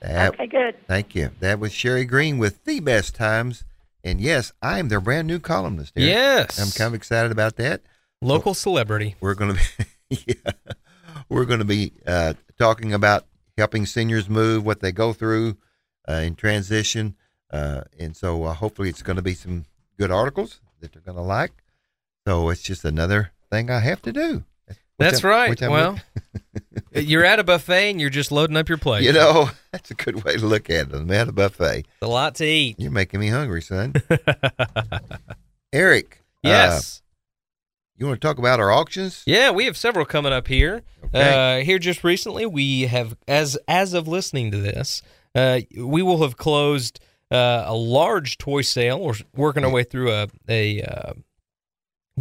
[0.00, 0.74] That- Okay, good.
[0.86, 1.30] Thank you.
[1.40, 3.64] That was Sherry Green with The Best Times.
[4.02, 5.92] And yes, I am their brand new columnist.
[5.94, 6.08] Eric.
[6.08, 6.58] Yes.
[6.58, 7.82] I'm kind of excited about that.
[8.22, 9.14] Local celebrity.
[9.20, 9.60] we're going to
[10.08, 10.52] be yeah,
[11.28, 13.26] we're going to be uh, talking about
[13.58, 15.56] helping seniors move, what they go through
[16.08, 17.16] uh, in transition,
[17.50, 19.64] uh, and so uh, hopefully it's going to be some
[19.98, 21.50] good articles that they're going to like.
[22.24, 24.44] So it's just another thing I have to do.
[24.96, 25.60] That's I'm- right.
[25.60, 25.98] Well,
[26.94, 29.02] you're at a buffet and you're just loading up your plate.
[29.02, 30.94] you know that's a good way to look at it.
[30.94, 31.78] I'm at a buffet.
[31.80, 32.76] It's a lot to eat.
[32.78, 33.94] You're making me hungry, son.
[35.72, 36.18] Eric.
[36.44, 37.01] uh, yes.
[38.02, 39.22] You want to talk about our auctions?
[39.26, 40.82] yeah, we have several coming up here.
[41.04, 41.60] Okay.
[41.60, 45.02] Uh, here just recently, we have, as as of listening to this,
[45.34, 49.00] uh, we will have closed uh, a large toy sale.
[49.00, 51.12] We're working our way through a a uh,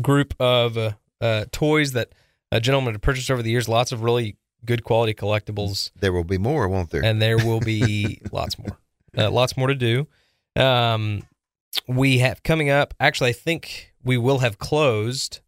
[0.02, 2.14] group of uh, uh, toys that
[2.52, 3.68] a gentleman had purchased over the years.
[3.68, 7.04] Lots of really good quality collectibles There will be more, won't there?
[7.04, 8.78] and there will be lots more,
[9.18, 10.08] uh, lots more to do.
[10.56, 11.24] Um,
[11.88, 12.94] we have coming up.
[13.00, 15.40] Actually, I think we will have closed,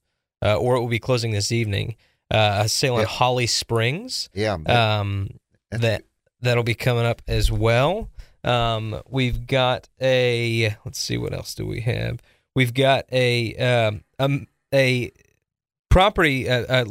[0.44, 1.96] uh, or it will be closing this evening.
[2.32, 3.08] Uh, a sale in Yeah.
[3.08, 4.30] Holly Springs.
[4.34, 4.58] yeah.
[4.66, 5.30] That, um,
[5.72, 6.04] that
[6.42, 8.10] that'll be coming up as well.
[8.44, 10.76] Um, we've got a.
[10.84, 12.20] Let's see, what else do we have?
[12.56, 15.12] We've got a um, um a
[15.90, 16.86] property, a, a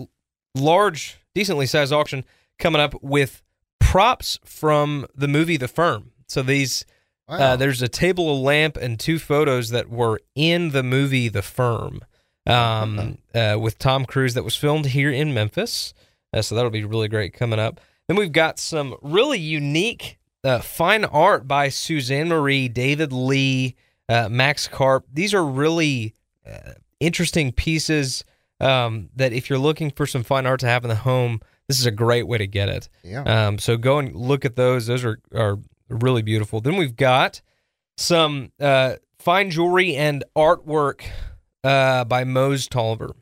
[0.54, 2.24] large, decently sized auction
[2.58, 3.42] coming up with
[3.80, 6.12] props from the movie The Firm.
[6.28, 6.86] So these
[7.28, 7.36] wow.
[7.36, 11.42] uh, there's a table, a lamp, and two photos that were in the movie The
[11.42, 12.00] Firm
[12.46, 15.94] um, uh, with Tom Cruise that was filmed here in Memphis.
[16.32, 17.80] Uh, so that'll be really great coming up.
[18.08, 23.76] Then we've got some really unique uh, fine art by Suzanne Marie, David Lee,
[24.08, 25.06] uh, Max Karp.
[25.12, 26.14] These are really
[26.46, 28.24] uh, interesting pieces
[28.60, 31.78] um, that if you're looking for some fine art to have in the home, this
[31.78, 32.88] is a great way to get it.
[33.02, 33.22] yeah.
[33.22, 34.86] Um, so go and look at those.
[34.86, 36.60] Those are, are really beautiful.
[36.60, 37.40] Then we've got
[37.96, 41.04] some uh, fine jewelry and artwork
[41.64, 43.14] uh, by Mose Tolliver.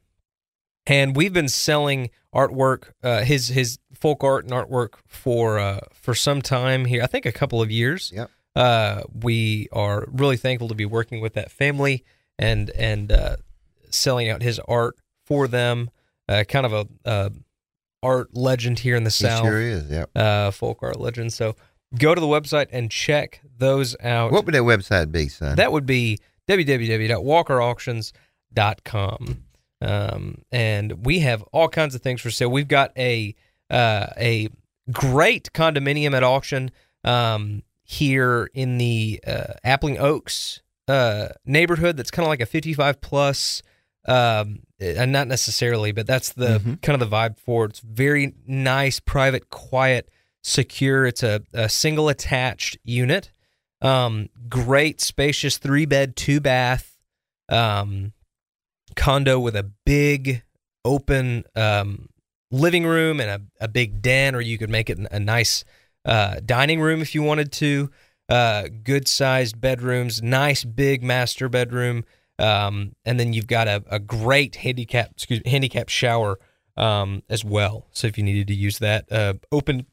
[0.86, 6.14] And we've been selling artwork, uh, his his folk art and artwork for uh, for
[6.14, 7.02] some time here.
[7.02, 8.10] I think a couple of years.
[8.14, 8.30] Yep.
[8.56, 12.04] Uh, we are really thankful to be working with that family
[12.38, 13.36] and and uh,
[13.90, 15.90] selling out his art for them.
[16.28, 17.28] Uh, kind of a uh,
[18.02, 19.90] art legend here in the It South sure is.
[19.90, 20.06] Yeah.
[20.16, 21.32] uh, folk art legend.
[21.32, 21.54] So
[21.98, 24.32] go to the website and check those out.
[24.32, 25.56] What would that website be, son?
[25.56, 28.20] that would be www.walkerauctions.com.
[29.82, 32.50] Um, and we have all kinds of things for sale.
[32.50, 33.34] We've got a
[33.70, 34.48] uh, a
[34.92, 36.70] great condominium at auction
[37.04, 41.96] um, here in the uh, Appling Oaks uh, neighborhood.
[41.96, 43.62] That's kind of like a 55 plus.
[44.06, 46.80] Um, and not necessarily, but that's the Mhm.
[46.82, 47.70] kind of the vibe for it.
[47.70, 50.08] It's very nice, private, quiet,
[50.42, 51.06] secure.
[51.06, 53.30] It's a, a single attached unit.
[53.82, 56.96] Um, great, spacious three bed, two bath
[57.50, 58.12] um,
[58.96, 60.42] condo with a big
[60.84, 62.08] open um,
[62.50, 65.64] living room and a, a big den, or you could make it a nice
[66.04, 67.90] uh, dining room if you wanted to.
[68.28, 72.04] Uh, good sized bedrooms, nice big master bedroom,
[72.38, 76.38] um, and then you've got a, a great handicap excuse handicap shower
[76.76, 77.88] um, as well.
[77.90, 79.86] So if you needed to use that, uh, open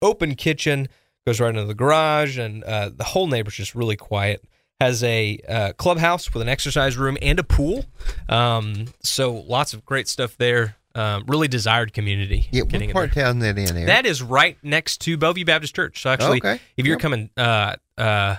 [0.00, 0.88] open kitchen
[1.26, 4.42] goes right into the garage, and uh, the whole neighbor's just really quiet.
[4.82, 7.84] Has a uh, clubhouse with an exercise room and a pool.
[8.28, 10.74] Um, so lots of great stuff there.
[10.96, 12.48] Um, really desired community.
[12.50, 13.86] Yeah, what part town that in there?
[13.86, 16.02] That is right next to Bellevue Baptist Church.
[16.02, 16.60] So actually, Okay.
[16.76, 17.00] if you're Yep.
[17.00, 18.36] coming, uh, uh,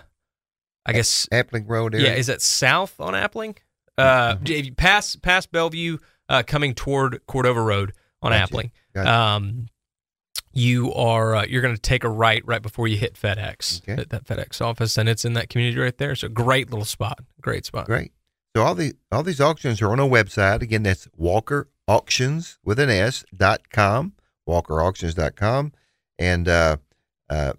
[0.86, 2.08] I guess, Appling Road area.
[2.10, 3.56] yeah, is that south on Appling?
[3.98, 4.48] Uh, Mm-hmm.
[4.48, 5.98] if you pass past Bellevue,
[6.30, 8.54] uh, coming toward Cordova Road on Gotcha.
[8.54, 8.72] Appling.
[8.94, 9.12] Gotcha.
[9.12, 9.68] Um,
[10.54, 14.02] you are uh, you're going to take a right right before you hit FedEx, Okay.
[14.02, 16.16] at that FedEx office, and it's in that community right there.
[16.16, 17.86] So great little spot, great spot.
[17.88, 18.12] Great.
[18.56, 20.62] So all the all these auctions are on our website.
[20.62, 24.14] Again, that's Walker Auctions with an S dot com,
[24.48, 25.74] WalkerAuctions.com.
[26.20, 26.78] And uh,
[27.30, 27.54] uh,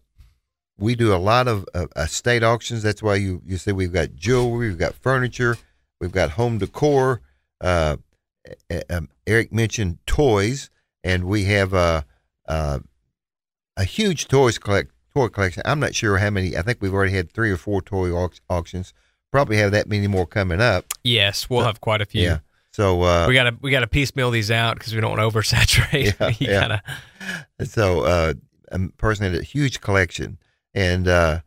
[0.78, 2.83] we do a lot of uh, estate auctions.
[2.83, 5.57] That's why you, you see we've got jewelry, we've got furniture,
[6.00, 7.20] we've got home decor.
[7.61, 7.96] Uh,
[8.70, 10.70] uh, um, Eric mentioned toys,
[11.02, 12.04] and we have a,
[12.46, 12.78] uh,
[13.76, 15.62] a huge toys collect toy collection.
[15.64, 16.57] I'm not sure how many.
[16.57, 18.92] I think we've already had three or four toy au- auctions.
[19.33, 20.85] Probably have that many more coming up.
[21.02, 22.22] Yes, we'll have quite a few.
[22.22, 22.38] Yeah.
[22.72, 26.18] So uh, We gotta we gotta piecemeal these out because we don't want to oversaturate.
[26.20, 26.61] Yeah, you yeah.
[26.68, 28.35] gotta so uh,
[28.70, 30.38] a person had a huge collection,
[30.74, 31.40] and uh,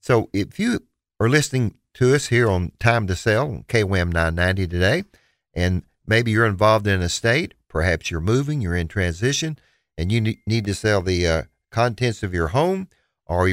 [0.00, 0.80] so if you
[1.20, 5.04] are listening to us here on Time to Sell on KWAM 990 today,
[5.54, 9.58] and maybe you're involved in a state, perhaps you're moving, you're in transition,
[10.00, 12.88] and you need to sell the uh, contents of your home,
[13.26, 13.52] or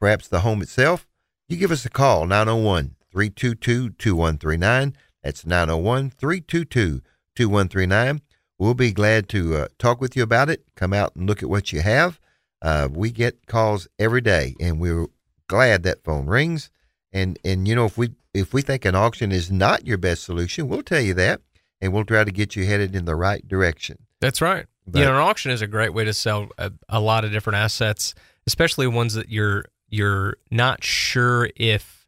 [0.00, 1.06] perhaps the home itself,
[1.48, 4.96] you give us a call 901 322 2139.
[5.22, 7.00] That's 901 322
[7.36, 8.20] 2139.
[8.58, 10.64] We'll be glad to uh, talk with you about it.
[10.74, 12.18] Come out and look at what you have.
[12.60, 15.06] Uh, we get calls every day, and we're
[15.46, 16.70] glad that phone rings.
[17.12, 20.24] And and you know if we if we think an auction is not your best
[20.24, 21.40] solution, we'll tell you that,
[21.80, 23.98] and we'll try to get you headed in the right direction.
[24.20, 24.66] That's right.
[24.86, 27.32] But- you know, an auction is a great way to sell a, a lot of
[27.32, 28.14] different assets,
[28.46, 32.06] especially ones that you're you're not sure if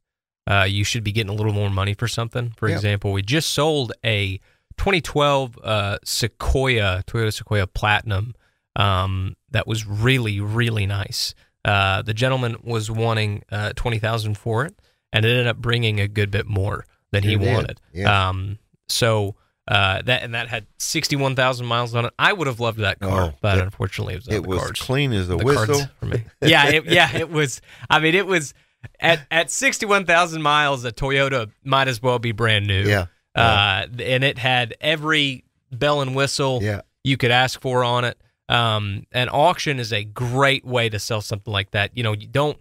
[0.48, 2.52] uh, you should be getting a little more money for something.
[2.56, 2.74] For Yeah.
[2.74, 4.38] example, we just sold a
[4.78, 8.34] 2012 uh, Sequoia Toyota Sequoia Platinum
[8.76, 11.34] um, that was really really nice.
[11.64, 14.74] Uh, the gentleman was wanting uh, twenty thousand for it,
[15.12, 17.80] and it ended up bringing a good bit more than he did, wanted.
[17.92, 18.28] yeah.
[18.28, 18.58] Um,
[18.88, 19.34] so
[19.68, 22.12] uh, that and that had sixty-one thousand miles on it.
[22.18, 24.80] I would have loved that car, Oh, but it- unfortunately, it was it was cards.
[24.80, 25.82] clean as a The whistle.
[25.98, 26.24] for me.
[26.42, 27.60] Yeah, it, yeah, it was.
[27.90, 28.54] I mean, it was
[29.00, 30.84] at at sixty-one thousand miles.
[30.84, 32.82] A Toyota might as well be brand new.
[32.84, 36.82] Yeah, uh, and it had every bell and whistle yeah.
[37.02, 38.16] you could ask for on it.
[38.48, 41.96] Um, an auction is a great way to sell something like that.
[41.96, 42.56] You know, you don't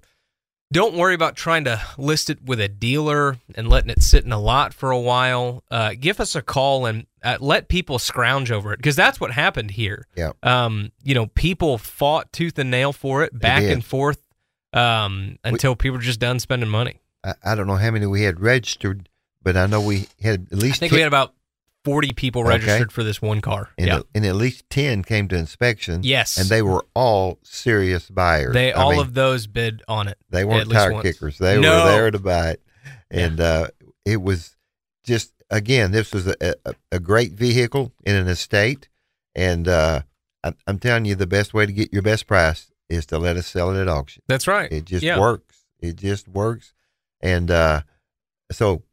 [0.72, 4.32] don't worry about trying to list it with a dealer and letting it sit in
[4.32, 5.64] a lot for a while.
[5.70, 9.32] Uh, give us a call and uh, let people scrounge over it because that's what
[9.32, 10.08] happened here.
[10.16, 10.32] Yeah.
[10.44, 14.22] Um, you know, people fought tooth and nail for it, back and forth,
[14.74, 17.00] um, until people were just done spending money.
[17.24, 19.08] I, I don't know how many we had registered,
[19.44, 21.34] but I know we had at I least think 10, we had about
[21.86, 22.50] forty people Okay.
[22.50, 23.70] registered for this one car.
[23.78, 24.00] and, yeah.
[24.14, 26.02] and at least ten came to inspection.
[26.04, 26.36] Yes.
[26.38, 28.54] and they were all serious buyers.
[28.54, 30.18] They I all mean, of those bid on it.
[30.30, 31.38] They weren't tire kickers.
[31.38, 31.86] They No.
[31.86, 32.62] were there to buy it,
[33.10, 33.68] and uh,
[34.04, 34.58] it was
[35.06, 38.90] just again, this was a, a, a great vehicle in an estate,
[39.36, 40.02] and uh,
[40.44, 43.38] I'm, I'm telling you, the best way to get your best price is to let
[43.38, 44.24] us sell it at auction.
[44.28, 44.72] That's right.
[44.72, 45.20] It just Yeah.
[45.20, 45.66] works.
[45.80, 46.74] It just works,
[47.22, 47.82] and uh,
[48.52, 48.84] so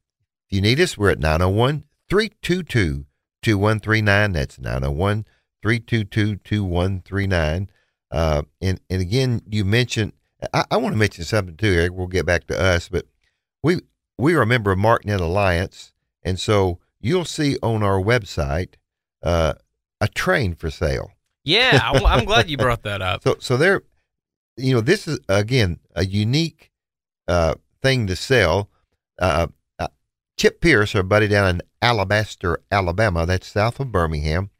[0.46, 3.06] if you need us, we're at 901 322
[3.40, 4.32] 2139.
[4.32, 5.24] That's 901
[5.62, 7.70] 322 2139.
[8.10, 10.12] Uh, and, and again, you mentioned,
[10.52, 11.94] I, I want to mention something too, Eric.
[11.94, 13.06] We'll get back to us, but
[13.62, 13.80] we,
[14.18, 15.94] we are a member of MarkNet Alliance.
[16.22, 18.74] And so you'll see on our website
[19.22, 19.54] uh,
[19.98, 21.12] a train for sale.
[21.44, 23.22] Yeah, I'm, I'm glad you brought that up.
[23.22, 23.84] So, so there,
[24.58, 26.72] you know, this is again a unique
[27.26, 28.68] uh, thing to sell.
[29.18, 29.46] Uh,
[30.38, 34.50] Chip Pierce, our buddy down in Alabaster, Alabama, that's south of Birmingham.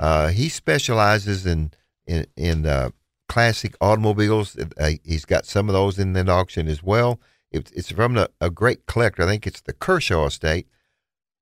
[0.00, 1.72] Uh, he specializes in
[2.06, 2.90] in in uh,
[3.28, 4.56] classic automobiles.
[4.56, 7.20] Uh, he's got some of those in that auction as well.
[7.50, 9.22] It's, it's from a, a great collector.
[9.22, 10.66] I think it's the Kershaw estate,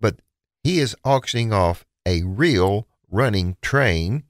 [0.01, 0.21] but
[0.63, 4.25] he is auctioning off a real running train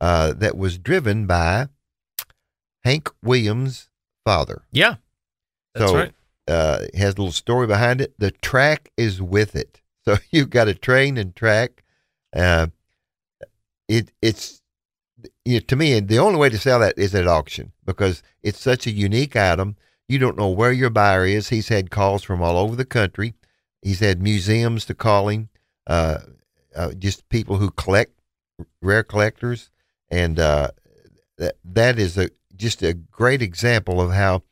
[0.00, 1.68] uh, that was driven by
[2.84, 3.88] Hank Williams'
[4.24, 4.62] father.
[4.72, 4.96] Yeah,
[5.74, 6.12] that's so, right.
[6.48, 8.14] Uh, has a little story behind it.
[8.18, 9.78] The track is with it.
[10.04, 11.84] So you've got a train and track.
[12.34, 12.66] Uh,
[13.86, 14.60] it it's
[15.44, 18.58] you know, to me the only way to sell that is at auction because it's
[18.58, 19.76] such a unique item.
[20.08, 21.50] You don't know where your buyer is.
[21.50, 23.34] He's had calls from all over the country.
[23.80, 25.48] He's had museums to call him,
[25.86, 26.18] uh,
[26.74, 28.12] uh, just people who collect
[28.80, 29.70] rare collectors,
[30.10, 30.70] and uh,
[31.38, 34.42] that that is a just a great example of how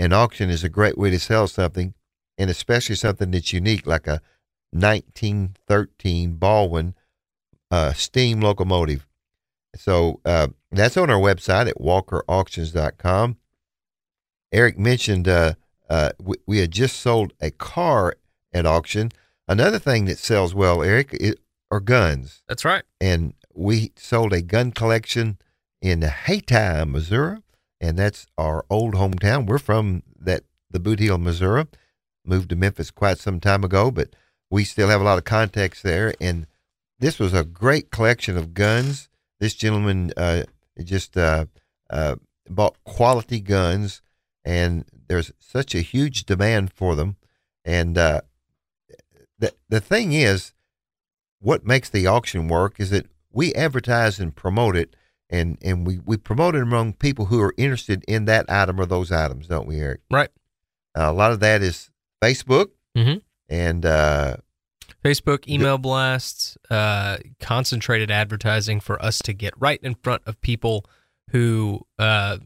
[0.00, 1.92] an auction is a great way to sell something,
[2.38, 4.22] and especially something that's unique, like a
[4.70, 6.94] 1913 Baldwin
[7.70, 9.06] uh, steam locomotive.
[9.76, 13.36] So uh, that's on our website at walkerauctions.com.
[14.52, 15.54] Eric mentioned uh,
[15.90, 18.14] uh, we, we, had just sold a car
[18.54, 19.12] at auction.
[19.46, 21.34] Another thing that sells well, Eric, is,
[21.70, 22.42] are guns.
[22.48, 22.84] That's right.
[23.00, 25.38] And we sold a gun collection
[25.82, 27.42] in Hayti, Missouri,
[27.80, 29.46] and that's our old hometown.
[29.46, 31.66] We're from that the Boot Heel, Missouri.
[32.24, 34.14] Moved to Memphis quite some time ago, but
[34.50, 36.14] we still have a lot of contacts there.
[36.20, 36.46] And
[36.98, 39.08] this was a great collection of guns.
[39.40, 40.44] This gentleman uh,
[40.82, 41.46] just uh,
[41.88, 42.16] uh,
[42.48, 44.02] bought quality guns,
[44.44, 47.16] and there's such a huge demand for them.
[47.64, 48.20] And uh,
[49.38, 50.52] the the thing is,
[51.40, 54.94] what makes the auction work is that we advertise and promote it,
[55.30, 58.86] and and we we promote it among people who are interested in that item or
[58.86, 60.00] those items, don't we, Eric?
[60.10, 60.28] Right.
[60.94, 61.90] a lot of that is
[62.22, 63.18] Facebook, mm-hmm.
[63.48, 64.36] and uh,
[65.04, 70.84] Facebook email blasts, uh, concentrated advertising for us to get right in front of people
[71.30, 72.38] who uh,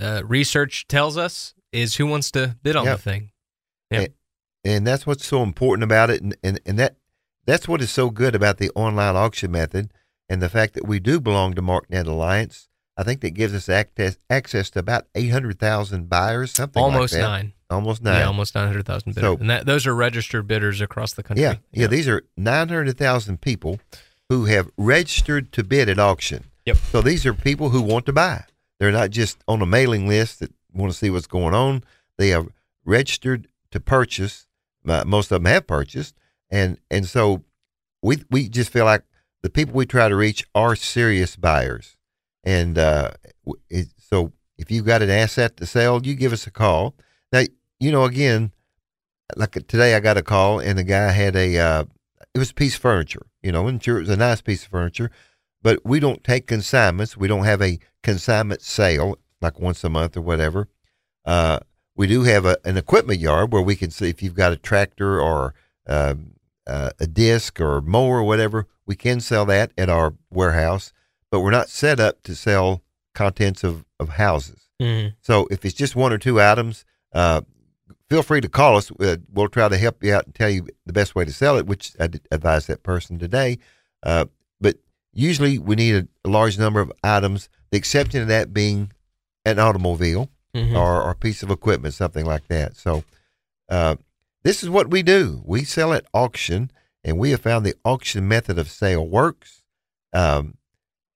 [0.00, 2.96] uh, research tells us is who wants to bid on Yep.
[2.96, 3.30] the thing.
[3.90, 4.08] and,
[4.64, 6.96] and that's what's so important about it, and, and and that
[7.46, 9.92] that's what is so good about the online auction method,
[10.28, 12.68] and the fact that we do belong to MarkNet Alliance.
[12.96, 17.12] I think that gives us access access to about eight hundred thousand buyers, something almost
[17.12, 17.28] like that.
[17.28, 17.52] nine.
[17.68, 18.20] almost nine.
[18.20, 19.28] Yeah, almost 900,000 bidders.
[19.28, 21.42] So- and that, those are registered bidders across the country.
[21.42, 23.80] Yeah, yeah, These are nine hundred thousand people
[24.28, 26.44] who have registered to bid at auction.
[26.66, 26.76] Yep.
[26.92, 28.44] So these are people who want to buy.
[28.78, 31.82] They're not just on a mailing list that want to see what's going on.
[32.16, 32.48] They have
[32.84, 34.46] registered to purchase.
[34.86, 36.14] Uh, Most of them have purchased,
[36.48, 37.42] and and so
[38.02, 39.02] we we just feel like
[39.44, 41.98] the people we try to reach are serious buyers,
[42.44, 43.10] and uh,
[43.68, 46.94] it, so if you've got an asset to sell, you give us a call.
[47.30, 47.42] Now
[47.78, 48.52] you know again,
[49.36, 51.84] like today I got a call and the guy had a uh,
[52.34, 54.64] it was a piece of furniture, you know, and sure it was a nice piece
[54.64, 55.10] of furniture,
[55.62, 57.14] but we don't take consignments.
[57.14, 60.68] We don't have a consignment sale like once a month or whatever.
[61.26, 61.58] Uh,
[61.94, 64.56] we do have a, an equipment yard where we can see if you've got a
[64.56, 65.52] tractor or
[65.86, 66.30] um,
[66.66, 70.92] uh, a disc or mower or whatever, we can sell that at our warehouse,
[71.30, 72.82] but we're not set up to sell
[73.14, 74.68] contents of, of houses.
[74.80, 75.14] Mhm.
[75.20, 77.42] So if it's just one or two items, uh,
[78.10, 78.90] feel free to call us.
[79.00, 81.56] Uh, we'll try to help you out and tell you the best way to sell
[81.56, 83.58] it, which I advise that person today.
[84.02, 84.26] Uh,
[84.60, 84.76] but
[85.12, 88.92] usually we need a, a large number of items, the exception of that being
[89.44, 90.74] an automobile Mhm.
[90.76, 92.76] or, or a piece of equipment, something like that.
[92.76, 93.02] So
[93.68, 93.96] uh,
[94.44, 95.42] this is what we do.
[95.44, 96.70] We sell at auction,
[97.04, 99.62] and we have found the auction method of sale works.
[100.12, 100.54] Um,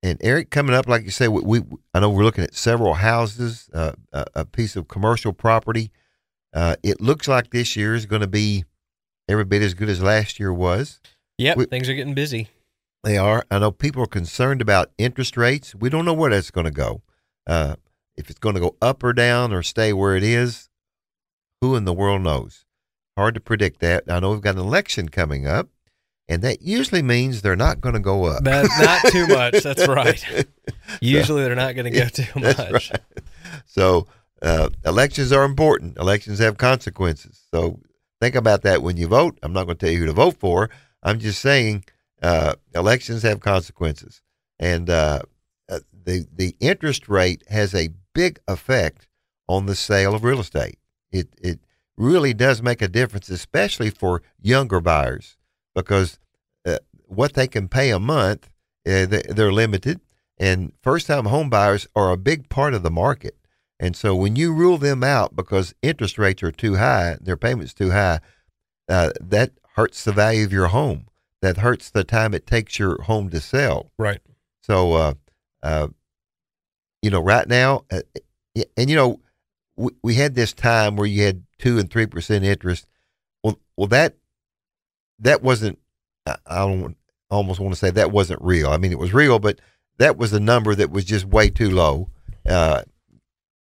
[0.02, 1.62] and Eric, coming up, like you say, we, we
[1.94, 5.90] I know we're looking at several houses, uh, a, a piece of commercial property.
[6.54, 8.64] Uh, it looks like this year is going to be
[9.28, 11.00] every bit as good as last year was.
[11.38, 12.48] Yep, we- things are getting busy.
[13.04, 13.44] They are.
[13.50, 15.74] I know people are concerned about interest rates.
[15.74, 17.02] We don't know where that's going to go.
[17.46, 17.76] Uh,
[18.16, 20.68] if it's going to go up or down or stay where it is,
[21.60, 22.64] who in the world knows?
[23.16, 24.04] Hard to predict that.
[24.08, 25.68] I know we've got an election coming up,
[26.28, 28.42] and that usually means they're not going to go up.
[28.42, 29.62] Not too much.
[29.62, 30.46] That's right.
[31.00, 32.58] Usually they're not going to go too much.
[32.90, 33.00] right.
[33.66, 34.06] So
[34.42, 35.96] uh, elections are important.
[35.98, 37.40] Elections have consequences.
[37.50, 37.80] So
[38.20, 39.38] think about that when you vote.
[39.42, 40.70] I'm not going to tell you who to vote for.
[41.02, 41.84] I'm just saying
[42.22, 44.22] uh, elections have consequences,
[44.58, 45.22] and uh,
[45.68, 49.06] uh, the the interest rate has a big effect
[49.48, 50.78] on the sale of real estate.
[51.12, 51.60] It it
[51.96, 55.36] really does make a difference, especially for younger buyers,
[55.74, 56.18] because
[57.08, 58.50] what they can pay a month,
[58.86, 60.00] uh, they, they're limited,
[60.38, 63.36] and first time home buyers are a big part of the market.
[63.80, 67.74] And so when you rule them out because interest rates are too high, their payments
[67.74, 68.20] too high,
[68.88, 71.06] uh, that hurts the value of your home.
[71.40, 73.92] That hurts the time it takes your home to sell.
[73.96, 74.20] Right.
[74.62, 75.14] So uh,
[75.62, 75.88] uh,
[77.02, 78.00] you know, right now, uh,
[78.76, 79.20] and you know,
[79.76, 82.86] we, we had this time where you had two and three percent interest.
[83.42, 84.16] Well, well, that
[85.20, 85.78] that wasn't.
[86.46, 86.96] I don't
[87.30, 88.70] almost want to say that wasn't real.
[88.70, 89.60] I mean, it was real, but
[89.98, 92.08] that was a number that was just way too low.
[92.48, 92.82] Uh,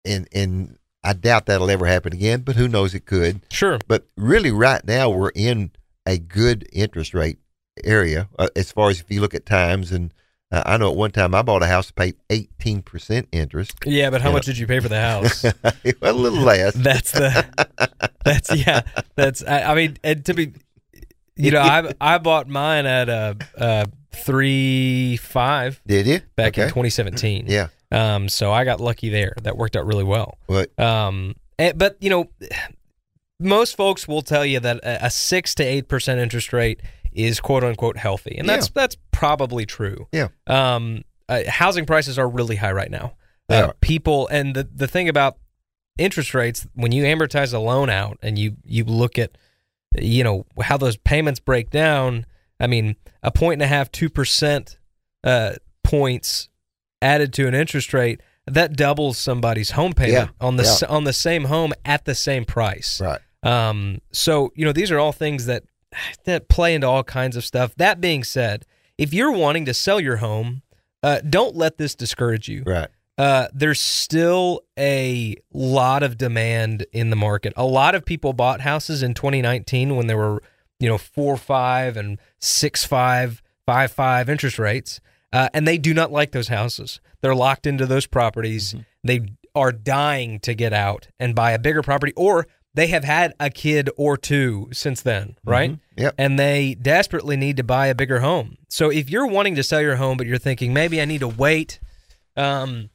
[0.05, 2.41] and and I doubt that'll ever happen again.
[2.41, 2.95] But who knows?
[2.95, 3.41] It could.
[3.51, 3.79] Sure.
[3.89, 5.71] But really, right now, we're in
[6.07, 7.39] a good interest rate
[7.85, 9.93] area uh, as far as if you look at times.
[9.93, 10.13] And
[10.53, 13.75] uh, I know at one time I bought a house paid eighteen percent interest.
[13.85, 14.35] Yeah, but how Yeah.
[14.37, 15.45] much did you pay for the house?
[16.03, 16.75] a little less.
[16.75, 17.47] that's the
[18.25, 18.83] that's yeah
[19.17, 20.53] that's I, I mean and to be
[21.41, 26.69] you know I I bought mine at a, uh three five Did you back in
[26.69, 27.47] 2017.
[27.49, 27.69] Yeah.
[27.93, 29.35] Um, so I got lucky there.
[29.43, 30.39] That worked out really well.
[30.47, 32.31] But Um, eh, but you know,
[33.39, 36.81] most folks will tell you that a a six to eight percent interest rate
[37.13, 40.07] is quote unquote healthy, and that's that's probably true.
[40.13, 40.29] Yeah.
[40.47, 43.15] Um, uh, housing prices are really high right now.
[43.49, 45.37] Uh, people, and the the thing about
[45.99, 49.37] interest rates when you amortize a loan out and you you look at
[49.99, 52.27] you know how those payments break down.
[52.59, 54.79] I mean, a point and a half, two percent
[55.25, 56.49] uh, points
[57.03, 60.89] added to an interest rate that doubles somebody's home payment Yeah, on the yeah.
[60.89, 63.01] on the same home at the same price.
[63.01, 63.21] right.
[63.43, 65.65] Um, so you know these are all things that
[66.25, 67.75] that play into all kinds of stuff.
[67.77, 68.65] That being said,
[68.99, 70.63] if you're wanting to sell your home,
[71.03, 72.63] uh, don't let this discourage you.
[72.67, 72.89] Right.
[73.21, 77.53] Uh, there's still a lot of demand in the market.
[77.55, 80.43] A lot of people bought houses in 2019 when there were,
[80.79, 85.03] you know, four five and six five, five five interest rates,
[85.35, 86.99] uh, and they do not like those houses.
[87.21, 88.75] They're locked into those properties.
[89.05, 93.35] They are dying to get out and buy a bigger property, or they have had
[93.39, 95.79] a kid or two since then, right?
[95.99, 96.15] Yep.
[96.17, 98.57] and they desperately need to buy a bigger home.
[98.71, 101.29] So if you're wanting to sell your home, but you're thinking maybe I need to
[101.29, 101.81] wait,
[102.35, 102.89] um,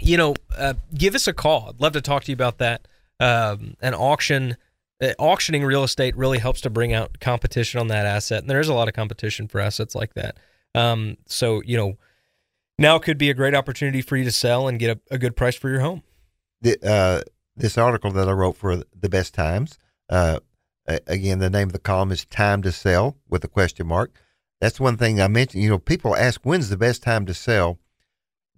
[0.00, 1.68] you know, uh, give us a call.
[1.68, 2.86] I'd love to talk to you about that.
[3.18, 4.56] Um, an auction,
[5.02, 8.60] uh, auctioning real estate really helps to bring out competition on that asset, and there
[8.60, 10.36] is a lot of competition for assets like that.
[10.74, 11.96] Um, so you know,
[12.78, 15.36] now could be a great opportunity for you to sell and get a, a good
[15.36, 16.02] price for your home.
[16.60, 17.22] the, uh,
[17.56, 19.78] this article that I wrote for the Best Times.
[20.10, 20.40] Uh,
[21.06, 24.12] again, the name of the column is "Time to Sell" with a question mark.
[24.60, 25.62] That's one thing I mentioned.
[25.62, 27.78] You know, people ask when's the best time to sell.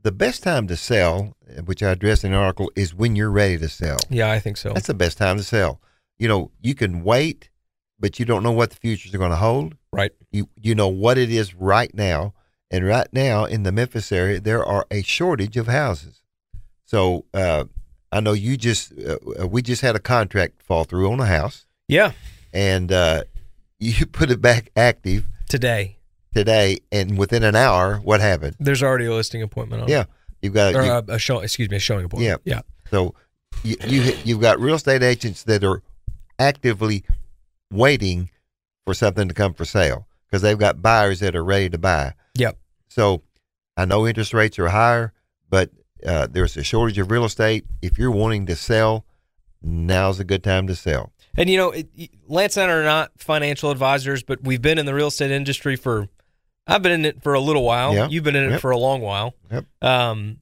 [0.03, 3.59] The best time to sell, which I addressed in an article, is when you're ready
[3.59, 3.99] to sell.
[4.09, 4.73] Yeah, I think so.
[4.73, 5.81] That's the best time to sell.
[6.19, 7.51] You know, you can wait,
[7.99, 9.75] but you don't know what the futures are going to hold.
[9.93, 10.13] Right.
[10.31, 12.35] You you know what it is right now,
[12.71, 16.23] and right now in the Memphis area there are a shortage of houses.
[16.85, 17.65] So uh,
[18.13, 21.67] I know you just uh, we just had a contract fall through on a house,
[21.89, 22.13] Yeah,
[22.53, 23.25] and uh,
[23.79, 25.98] you put it back active today
[26.35, 28.57] today, and within an hour, what happened?
[28.61, 29.89] there's already a listing appointment on.
[29.89, 30.05] Yeah,
[30.43, 31.41] you've got or you- a, a show.
[31.41, 32.43] Excuse me, a showing appointment.
[32.45, 32.55] Yeah.
[32.57, 32.61] yeah.
[32.91, 33.15] So
[33.63, 35.83] you, you you've got real estate agents that are
[36.39, 37.05] actively
[37.71, 38.31] waiting
[38.85, 42.15] for something to come for sale because they've got buyers that are ready to buy.
[42.37, 42.59] Yep.
[42.89, 43.23] So
[43.77, 45.13] I know interest rates are higher,
[45.51, 45.71] but
[46.07, 47.65] uh, there's a shortage of real estate.
[47.83, 49.05] If you're wanting to sell,
[49.63, 51.13] now's a good time to sell.
[51.37, 51.89] And you know, it,
[52.27, 55.77] Lance and I are not financial advisors, but we've been in the real estate industry
[55.77, 56.09] for.
[56.69, 58.11] I've been in it for a little while.
[58.11, 58.61] You've been in it Yep.
[58.61, 59.35] for a long while.
[59.51, 59.65] Yep.
[59.83, 60.41] Um,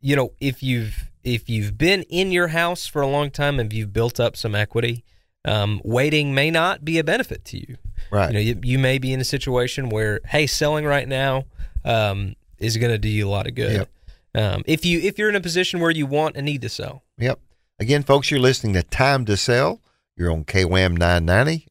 [0.00, 3.72] you know, if you've if you've been in your house for a long time and
[3.72, 5.04] you've built up some equity,
[5.44, 7.76] um, waiting may not be a benefit to you.
[8.12, 8.28] Right.
[8.28, 11.44] You know, you, you may be in a situation where hey, selling right now
[11.84, 13.72] um, is going to do you a lot of good.
[13.72, 13.88] Yep.
[14.34, 17.02] Um, if you if you're in a position where you want and need to sell.
[17.18, 17.40] Yep.
[17.78, 19.80] Again, folks, you're listening to Time to Sell.
[20.16, 21.66] You're on KWAM 990,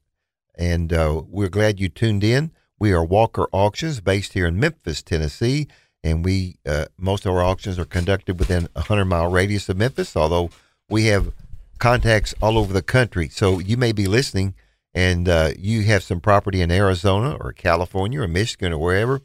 [0.55, 2.51] and uh, we're glad you tuned in.
[2.77, 5.67] We are Walker Auctions based here in Memphis, Tennessee,
[6.03, 9.77] and we uh, most of our auctions are conducted within a 100 mile radius of
[9.77, 10.49] Memphis, although
[10.89, 11.31] we have
[11.79, 13.29] contacts all over the country.
[13.29, 14.55] So you may be listening
[14.93, 19.21] and uh, you have some property in Arizona or California or Michigan or wherever.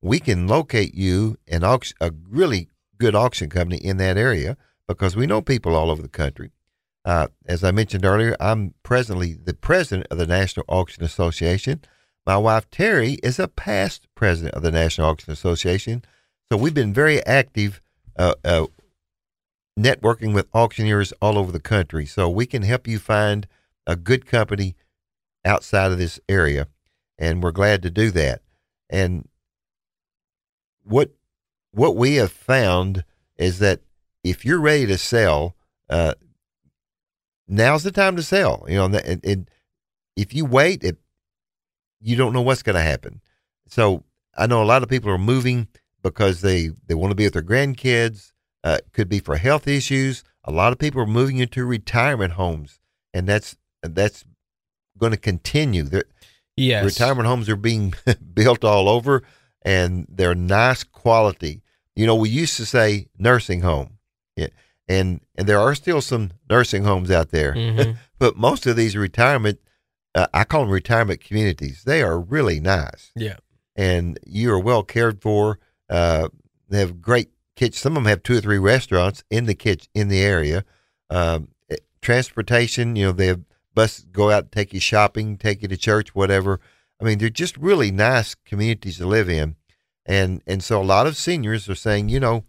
[0.00, 4.56] We can locate you an auction, a really good auction company in that area
[4.88, 6.52] because we know people all over the country.
[7.04, 11.82] Uh, as I mentioned earlier, I'm presently the president of the National Auction Association.
[12.26, 16.02] My wife Terry is a past president of the National Auction Association.
[16.50, 17.80] So we've been very active
[18.16, 18.66] uh, uh,
[19.78, 22.06] networking with auctioneers all over the country.
[22.06, 23.46] So we can help you find
[23.86, 24.74] a good company
[25.44, 26.68] outside of this area,
[27.18, 28.40] and we're glad to do that.
[28.88, 29.28] And
[30.82, 31.10] what
[31.72, 33.04] what we have found
[33.36, 33.80] is that
[34.22, 35.56] if you're ready to sell,
[35.90, 36.14] uh,
[37.48, 38.64] now's the time to sell.
[38.68, 39.50] You know, and, and,
[40.16, 40.96] if you wait, it,
[42.04, 43.20] you don't know what's going to happen.
[43.66, 44.04] So
[44.36, 45.68] I know a lot of people are moving
[46.02, 48.30] because they they want to be with their grandkids.
[48.62, 50.24] Uh, could be for health issues.
[50.44, 52.78] A lot of people are moving into retirement homes,
[53.12, 54.24] and that's that's
[54.98, 55.86] going to continue.
[56.56, 56.84] Yes.
[56.84, 57.92] Retirement homes are being
[58.34, 59.22] built all over,
[59.62, 61.62] and they're nice quality.
[61.96, 63.98] You know, we used to say nursing home,
[64.36, 64.48] yeah,
[64.88, 67.96] and and there are still some nursing homes out there, Mhm.
[68.18, 69.58] but most of these retirement,
[70.14, 71.82] uh, I call them retirement communities.
[71.84, 73.36] They are really nice, Yeah.
[73.76, 75.58] and you are well cared for.
[75.90, 76.28] Uh,
[76.68, 77.74] they have great kitchen.
[77.74, 80.64] Some of them have two or three restaurants in the kitchen in the area.
[81.10, 83.42] Um, eh, transportation, you know, they have
[83.74, 86.60] buses go out, take you shopping, take you to church, whatever.
[87.00, 89.56] I mean, they're just really nice communities to live in,
[90.06, 92.44] and and so a lot of seniors are saying, you know,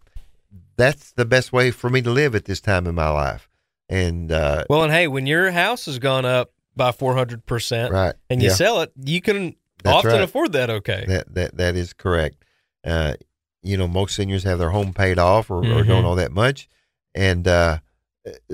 [0.76, 3.48] that's the best way for me to live at this time in my life.
[3.88, 8.42] And uh, Well, and hey, when your house has gone up by 400% right, and
[8.42, 8.54] you yeah.
[8.54, 10.22] sell it, you can That's often right.
[10.22, 11.04] afford that okay.
[11.08, 12.44] That that that is correct.
[12.84, 13.14] Uh,
[13.62, 15.86] you know, most seniors have their home paid off or, or Mhm.
[15.88, 16.68] don't owe that much,
[17.14, 17.78] and uh,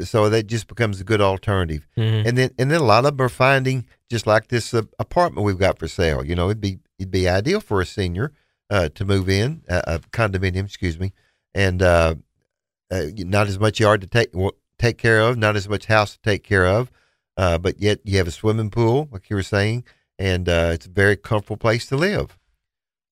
[0.05, 1.87] so that just becomes a good alternative.
[1.99, 2.27] Mhm.
[2.29, 5.45] And then and then a lot of them are finding just like this uh, apartment
[5.45, 6.25] we've got for sale.
[6.25, 8.33] You know, it'd be it'd be ideal for a senior
[8.71, 11.13] uh, to move in uh, a condominium, excuse me,
[11.55, 12.15] and uh,
[12.91, 16.13] uh, not as much yard to take well, take care of, not as much house
[16.13, 16.91] to take care of,
[17.37, 19.85] uh, but yet you have a swimming pool, like you were saying,
[20.19, 22.39] and uh, it's a very comfortable place to live.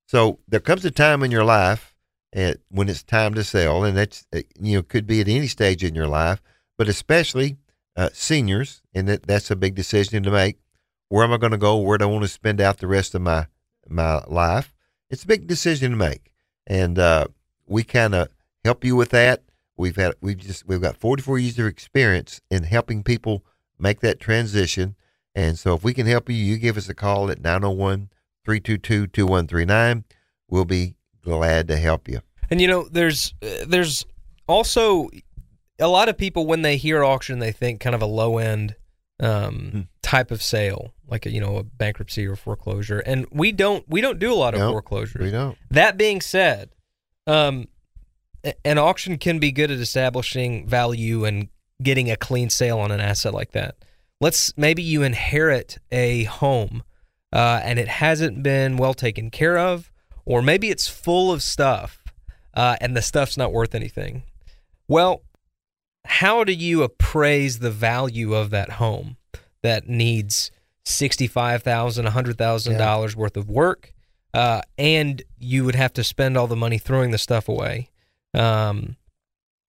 [0.07, 1.95] So there comes a time in your life
[2.33, 5.47] at, when it's time to sell, and that's uh, you know could be at any
[5.47, 6.43] stage in your life,
[6.77, 7.57] but especially
[7.97, 10.59] uh, seniors, and that, that's a big decision to make.
[11.09, 11.77] Where am I going to go?
[11.77, 13.47] Where do I want to spend out the rest of my
[13.89, 14.75] my life?
[15.11, 16.33] It's a big decision to make,
[16.67, 17.27] and uh,
[17.67, 18.29] we kind of
[18.65, 19.43] help you with that.
[19.77, 23.45] We've had we've just we've got 44 years of experience in helping people
[23.81, 24.97] make that transition,
[25.35, 28.11] and so if we can help you, you give us a call at 901
[28.45, 30.05] 322 2139.
[30.49, 32.21] We'll be glad to help you.
[32.51, 34.05] And you know, there's uh, there's
[34.49, 35.09] also
[35.79, 38.75] a lot of people when they hear auction, they think kind of a low end
[39.21, 39.81] um, Hmm.
[40.03, 42.99] type of sale, like a, you know a bankruptcy or foreclosure.
[43.01, 45.23] And we don't we don't do a lot of No, foreclosures.
[45.23, 45.57] We don't.
[45.71, 46.71] That being said,
[47.27, 47.69] um,
[48.65, 51.49] an auction can be good at establishing value and
[51.83, 53.77] getting a clean sale on an asset like that.
[54.21, 56.83] Let's maybe you inherit a home
[57.33, 59.91] uh, and it hasn't been well taken care of,
[60.25, 62.05] or maybe it's full of stuff
[62.55, 64.25] uh, and the stuff's not worth anything.
[64.89, 65.23] Well,
[66.05, 69.17] how do you appraise the value of that home
[69.63, 70.51] that needs
[70.85, 73.93] sixty-five thousand, a hundred thousand dollars worth of work,
[74.35, 77.91] uh, and you would have to spend all the money throwing the stuff away?
[78.35, 78.97] Um,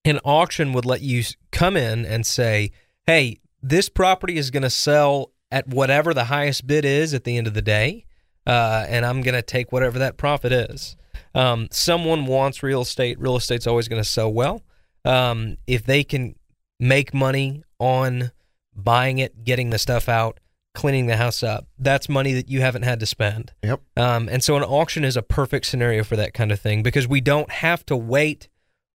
[0.05, 2.72] an auction would let you come in and say,
[3.07, 7.36] "Hey, this property is going to sell at whatever the highest bid is at the
[7.36, 8.05] end of the day,
[8.46, 10.96] uh, and I'm going to take whatever that profit is."
[11.34, 13.18] Um, someone wants real estate.
[13.20, 14.62] Real estate's always going to sell well.
[15.05, 16.34] Um, if they can
[16.78, 18.32] make money on
[18.74, 20.40] buying it, getting the stuff out,
[20.74, 23.53] cleaning the house up, that's money that you haven't had to spend.
[23.62, 23.80] Yep.
[23.96, 27.07] Um, and so an auction is a perfect scenario for that kind of thing because
[27.07, 28.48] we don't have to wait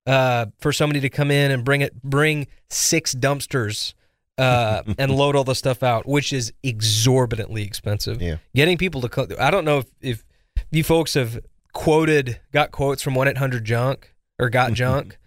[0.06, 3.94] uh, for somebody to come in and bring it, bring six dumpsters
[4.38, 8.22] uh, and load all the stuff out, which is exorbitantly expensive.
[8.22, 8.38] Yeah.
[8.54, 10.26] Getting people to, co- I don't know if, if
[10.72, 11.40] you folks have
[11.74, 15.18] quoted, got quotes from one eight hundred junk or got junk.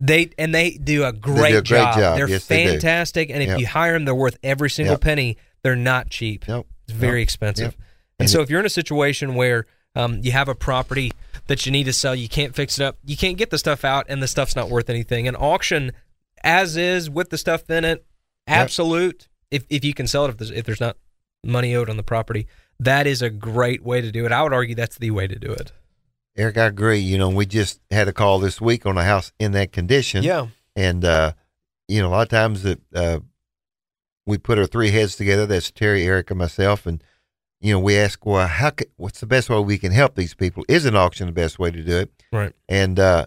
[0.00, 1.94] They and they do a great, do a great job.
[1.96, 2.16] job.
[2.16, 3.58] They're Yes, they fantastic, and if Yep.
[3.60, 5.00] you hire them, they're worth every single Yep.
[5.00, 5.36] penny.
[5.62, 6.48] They're not cheap.
[6.48, 6.66] Nope.
[6.88, 7.24] It's very Nope.
[7.24, 7.64] expensive.
[7.66, 7.74] Yep.
[7.74, 7.84] And
[8.24, 11.12] And so, if you're in a situation where um, you have a property
[11.48, 13.84] that you need to sell, you can't fix it up, you can't get the stuff
[13.84, 15.28] out, and the stuff's not worth anything.
[15.28, 15.92] An auction,
[16.42, 18.04] as is with the stuff in it,
[18.46, 19.28] absolute.
[19.50, 20.96] If if you can sell it, if there's, if there's not
[21.44, 22.46] money owed on the property,
[22.80, 24.32] that is a great way to do it.
[24.32, 25.72] I would argue that's the way to do it.
[26.36, 26.98] Eric, I agree.
[26.98, 30.22] You know, we just had a call this week on a house in that condition.
[30.22, 30.46] Yeah.
[30.74, 31.34] And, uh,
[31.88, 33.20] you know, a lot of times that, uh,
[34.24, 35.44] we put our three heads together.
[35.44, 36.86] That's Terry, Eric, and myself.
[36.86, 37.04] And,
[37.62, 40.34] you know, we ask, well, how can, what's the best way we can help these
[40.34, 40.64] people?
[40.68, 42.10] Is an auction the best way to do it?
[42.32, 42.52] Right.
[42.68, 43.26] And, uh,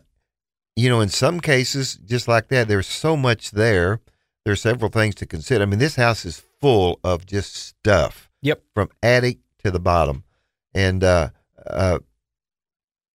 [0.75, 4.01] you know, in some cases, just like that, there's so much there.
[4.43, 5.63] There's several things to consider.
[5.63, 8.29] I mean, this house is full of just stuff.
[8.41, 8.61] Yep.
[8.73, 10.25] From attic to the bottom.
[10.73, 11.29] And, uh,
[11.65, 11.99] uh,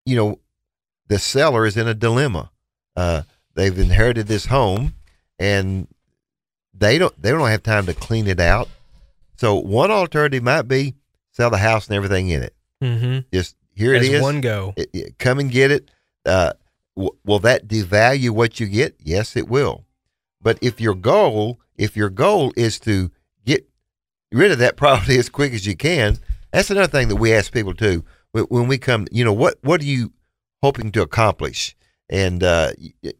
[0.06, 0.38] you know,
[1.08, 2.52] the seller is in a dilemma.
[2.96, 3.22] Uh,
[3.54, 4.94] they've inherited this home
[5.38, 5.88] and
[6.72, 8.68] they don't they don't have time to clean it out.
[9.36, 10.94] So one alternative might be
[11.38, 12.54] sell the house and everything in it.
[12.82, 13.18] Mm-hmm.
[13.32, 14.20] Just here As it is.
[14.22, 14.74] one go.
[14.76, 15.88] It- it- come and get it.
[16.26, 16.52] Uh,
[16.96, 18.96] w- will that devalue what you get?
[18.98, 19.84] Yes, it will.
[20.42, 23.10] But if your goal, if your goal is to
[23.46, 23.68] get
[24.32, 26.18] rid of that property as quick as you can,
[26.52, 28.04] that's another thing that we ask people too.
[28.32, 30.12] Wh- When we come, you know, what what do you
[30.62, 31.76] hoping to accomplish?
[32.10, 32.72] And uh,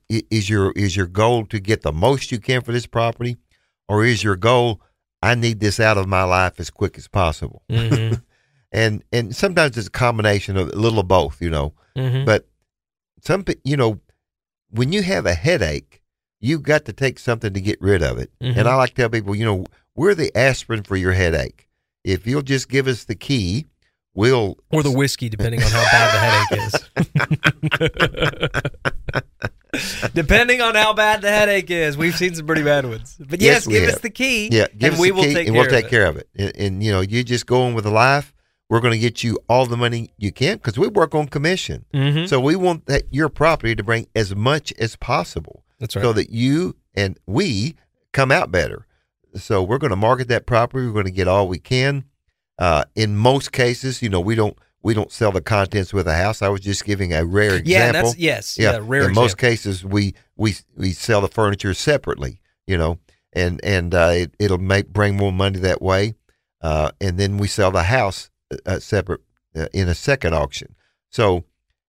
[0.09, 3.37] is your is your goal to get the most you can for this property,
[3.89, 4.81] or is your goal
[5.23, 7.63] I need this out of my life as quick as possible?
[7.71, 8.15] hmm
[8.71, 11.73] And and sometimes it's a combination of a little of both, you know.
[11.97, 12.47] hmm But
[13.23, 14.01] some you know,
[14.71, 16.03] when you have a headache,
[16.41, 18.31] you've got to take something to get rid of it.
[18.43, 18.59] Mhm.
[18.59, 19.65] And I like to tell people, you know,
[19.95, 21.67] we're the aspirin for your headache.
[22.05, 23.67] If you'll just give us the key,
[24.13, 26.63] we'll or the whiskey, depending on how bad the headache
[29.15, 29.53] is.
[30.15, 33.17] depending on how bad the headache is, we've seen some pretty bad ones.
[33.19, 35.35] But yes, Yes, give us the key, yeah, give and us we the will key
[35.35, 36.29] take and care we'll take care of it.
[36.37, 38.33] And, and you know, you just go on with the life.
[38.71, 41.87] We're going to get you all the money you can because we work on commission.
[41.95, 45.65] hmm So we want that your property to bring as much as possible.
[45.81, 46.03] That's right.
[46.03, 47.77] so that you and we
[48.13, 48.87] come out better.
[49.37, 50.87] So we're going to market that property.
[50.87, 52.05] We're going to get all we can.
[52.59, 56.15] Uh, in most cases, you know, we don't we don't sell the contents with a
[56.15, 56.41] house.
[56.43, 57.71] I was just giving a rare example.
[57.71, 59.09] yeah, that's yes, yeah, rare.
[59.09, 62.41] in most cases, we we we sell the furniture separately.
[62.67, 62.99] You know,
[63.33, 66.15] and and uh, it, it'll make bring more money that way.
[66.61, 68.31] Uh, and then we sell the house
[68.67, 69.21] uh, separate
[69.57, 70.75] uh, in a second auction.
[71.11, 71.45] So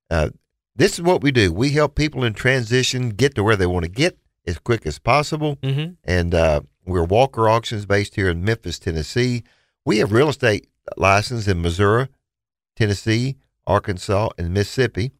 [0.09, 0.29] uh,
[0.75, 1.51] this is what we do.
[1.51, 4.99] We help people in transition get to where they want to get as quick as
[4.99, 5.57] possible.
[5.57, 5.97] Mhm.
[6.03, 9.43] And uh, we're Walker Auctions based here in Memphis, Tennessee.
[9.85, 12.07] We have real estate license in Missouri,
[12.79, 13.35] Tennessee,
[13.67, 15.11] Arkansas, and Mississippi.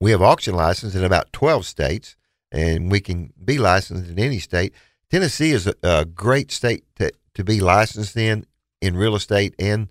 [0.00, 2.14] We have auction license in about 12 states,
[2.52, 4.72] and we can be licensed in any state.
[5.10, 8.46] Tennessee is a, a great state to, to be licensed in
[8.80, 9.88] in real estate and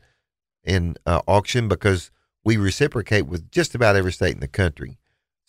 [0.64, 2.12] in uh, auction because
[2.46, 4.98] we reciprocate with just about every state in the country.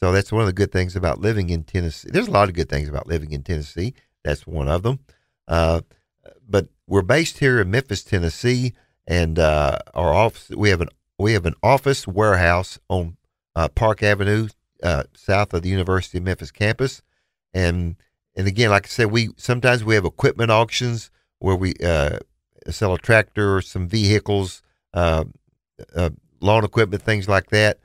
[0.01, 2.11] So that's one of the good things about living in Tennessee.
[2.11, 3.95] There's a lot of good things about living in Tennessee.
[4.25, 4.99] That's one of them.
[5.47, 5.83] Uh,
[6.47, 8.75] but we're based here in Memphis, Tennessee,
[9.07, 10.89] and uh, our office we have an
[11.21, 13.17] we have an office warehouse on
[13.55, 14.49] uh, Park Avenue,
[14.83, 17.03] uh, south of the University of Memphis campus,
[17.53, 17.97] and
[18.37, 22.19] and again, like I said, we sometimes we have equipment auctions where we uh,
[22.69, 24.63] sell a tractor or some vehicles,
[24.95, 25.25] uh,
[25.95, 26.11] uh,
[26.41, 27.79] lawn equipment, things like that.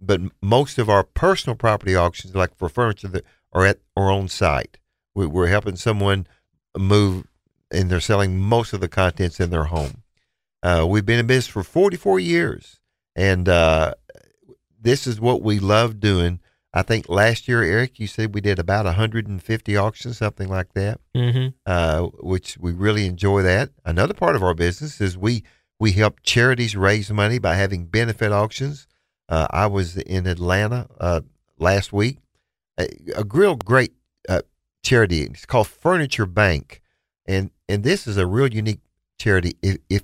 [0.00, 4.28] But most of our personal property auctions, like for furniture, that are at our own
[4.28, 4.78] site.
[5.14, 6.26] We, we're helping someone
[6.76, 7.26] move,
[7.70, 10.03] and they're selling most of the contents in their home.
[10.64, 12.80] Uh, we've been in business for 44 years,
[13.14, 13.92] and uh,
[14.80, 16.40] this is what we love doing.
[16.72, 21.00] I think last year, Eric, you said we did about 150 auctions, something like that,
[21.14, 21.52] Mhm.
[21.66, 23.70] uh, which we really enjoy that.
[23.84, 25.44] Another part of our business is we
[25.78, 28.86] we help charities raise money by having benefit auctions.
[29.28, 31.20] Uh, I was in Atlanta uh,
[31.58, 32.18] last week.
[32.78, 33.92] A, a real great
[34.28, 34.42] uh,
[34.82, 35.22] charity.
[35.24, 36.80] It's called Furniture Bank,
[37.26, 38.80] and and this is a real unique
[39.18, 39.56] charity.
[39.62, 40.02] If, if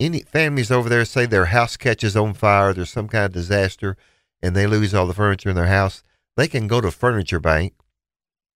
[0.00, 3.96] any families over there say their house catches on fire, there's some kind of disaster,
[4.42, 6.02] and they lose all the furniture in their house,
[6.36, 7.74] they can go to Furniture Bank,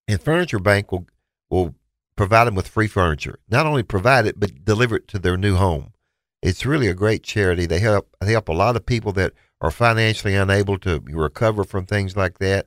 [0.09, 1.07] and Furniture Bank will
[1.51, 1.75] will
[2.17, 3.39] provide them with free furniture.
[3.49, 5.93] Not only provide it, but deliver it to their new home.
[6.43, 7.67] It's really a great charity.
[7.67, 11.87] They help they help a lot of people that are financially unable to recover from
[11.87, 12.67] things like that.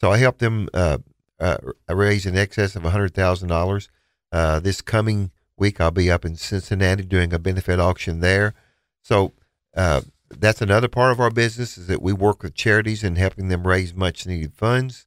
[0.00, 0.98] So I help them uh,
[1.40, 1.58] uh,
[1.88, 3.88] raise in excess of hundred thousand dollars.
[4.32, 8.54] Uh, this coming week, I'll be up in Cincinnati doing a benefit auction there.
[9.02, 9.32] So
[9.76, 13.48] uh, that's another part of our business is that we work with charities and helping
[13.48, 15.06] them raise much needed funds.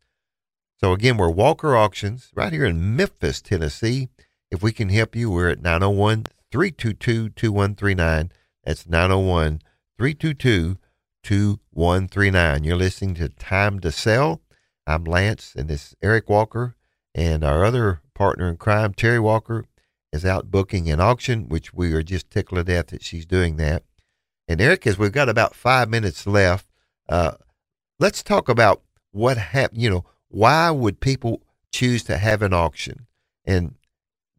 [0.80, 4.10] So again, we're Walker Auctions right here in Memphis, Tennessee.
[4.50, 8.32] If we can help you, we're at 901 322 2139.
[8.64, 9.62] That's 901
[9.98, 10.78] 322
[11.24, 12.64] 2139.
[12.64, 14.42] You're listening to Time to Sell.
[14.88, 16.76] I'm Lance, and this is Eric Walker,
[17.14, 19.66] and our other partner in crime, Terry Walker,
[20.12, 23.58] is out booking an auction, which we are just tickled to death that she's doing
[23.58, 23.84] that.
[24.48, 26.66] And Eric, as we've got about five minutes left,
[27.08, 27.34] uh,
[28.00, 28.82] let's talk about
[29.12, 29.82] what happened.
[29.82, 33.06] You know, why would people choose to have an auction?
[33.46, 33.76] And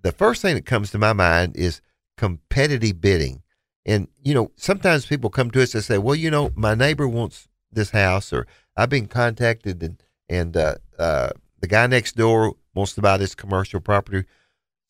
[0.02, 1.80] the first thing that comes to my mind is
[2.16, 3.42] competitive bidding.
[3.86, 7.08] And, you know, sometimes people come to us and say, well, you know, my neighbor
[7.08, 8.46] wants this house, or
[8.76, 13.34] I've been contacted and, and uh, uh, the guy next door wants to buy this
[13.34, 14.26] commercial property.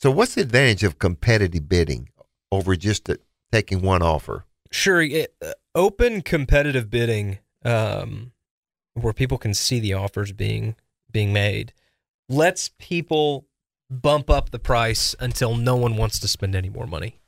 [0.01, 2.09] So, what's the advantage of competitive bidding
[2.51, 3.11] over just
[3.53, 4.47] taking one offer?
[4.71, 5.03] Sure.
[5.03, 8.33] It, uh, open competitive bidding, um,
[8.95, 10.75] where people can see the offers being
[11.13, 11.75] being made,
[12.31, 13.47] lets people
[13.91, 17.21] bump up the price until no one wants to spend any more money.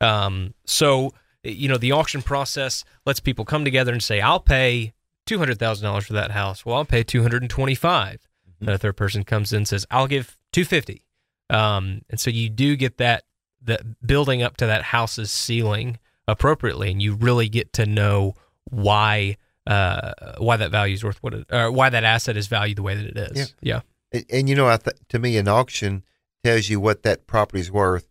[0.00, 4.92] Um, so you know the auction process lets people come together and say, "I'll pay
[5.24, 8.28] two hundred thousand dollars for that house." Well, I'll pay two hundred and twenty-five.
[8.60, 11.06] And a third person comes in and says, "I'll give two fifty.
[11.50, 13.24] Um, and so you do get that
[13.62, 18.34] that building up to that house's ceiling appropriately, and you really get to know
[18.64, 19.36] why
[19.66, 22.82] uh, why that value is worth what it, or why that asset is valued the
[22.82, 23.54] way that it is.
[23.60, 23.74] Yeah.
[23.74, 23.80] yeah.
[24.12, 26.04] And, and you know, I th- to me, an auction
[26.42, 28.08] tells you what that property's worth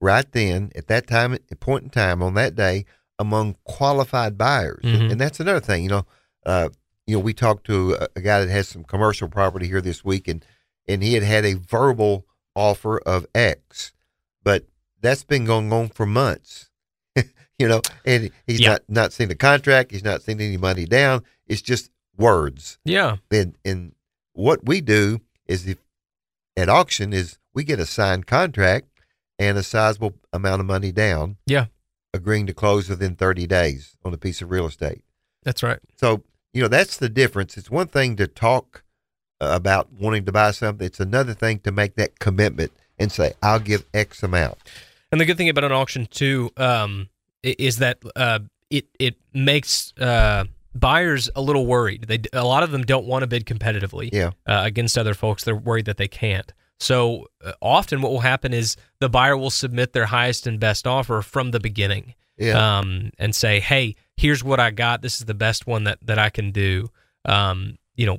[0.00, 2.84] right then at that time, at point in time on that day
[3.18, 4.84] among qualified buyers.
[4.84, 5.12] Mhm.
[5.12, 5.82] And that's another thing.
[5.82, 6.06] You know,
[6.44, 6.68] uh,
[7.06, 10.04] you know, we talked to a, a guy that has some commercial property here this
[10.04, 10.44] week, and
[10.88, 12.26] and he had had a verbal
[12.56, 13.92] offer of X,
[14.42, 14.66] but
[15.00, 16.70] that's been going on for months.
[17.58, 18.70] you know, and he's Yeah.
[18.72, 19.92] not not seen the contract.
[19.92, 21.22] He's not seen any money down.
[21.46, 23.18] It's just words Yeah.
[23.30, 23.94] and and
[24.32, 25.78] what we do is if
[26.56, 28.88] at auction is we get a signed contract
[29.38, 31.66] and a sizable amount of money down Yeah.
[32.14, 35.04] agreeing to close within 30 days on a piece of real estate
[35.42, 35.78] That's right.
[35.94, 36.22] so
[36.54, 38.82] you know that's the difference it's one thing to talk
[39.40, 43.60] about wanting to buy something it's another thing to make that commitment and say i'll
[43.60, 44.56] give x amount
[45.12, 47.08] And the good thing about an auction too um,
[47.42, 52.06] is that uh, it it makes uh, buyers a little worried.
[52.08, 55.44] They a lot of them don't want to bid competitively yeah uh, against other folks.
[55.44, 56.52] They're worried that they can't.
[56.78, 60.86] So uh, often, what will happen is the buyer will submit their highest and best
[60.86, 65.02] offer from the beginning, yeah um, and say, "Hey, here's what I got.
[65.02, 66.90] This is the best one that that I can do.
[67.24, 68.18] Um, you know,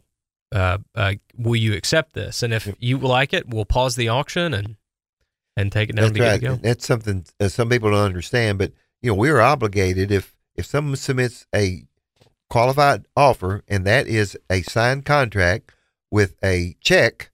[0.54, 2.44] uh, uh, will you accept this?
[2.44, 4.76] And if you like it, we'll pause the auction and
[5.56, 6.42] and take it down That's right.
[6.42, 6.56] go.
[6.56, 8.72] That's something uh, some people don't understand, but
[9.02, 11.84] you know we're obligated if if someone submits a
[12.50, 15.72] qualified offer and that is a signed contract
[16.10, 17.32] with a check,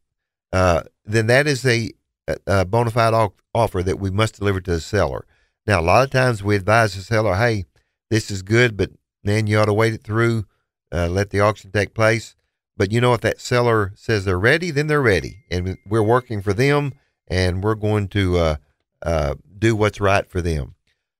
[0.51, 1.91] uh, then that is a,
[2.27, 5.25] a, a bona fide au- offer that we must deliver to the seller.
[5.67, 7.65] Now, a lot of times we advise the seller, "Hey,
[8.09, 8.91] this is good, but
[9.23, 10.45] man, you ought to wait it through,
[10.91, 12.35] uh, let the auction take place."
[12.75, 16.41] But you know, if that seller says they're ready, then they're ready, and we're working
[16.41, 16.93] for them
[17.27, 18.55] and we're going to uh,
[19.01, 20.75] uh, do what's right for them.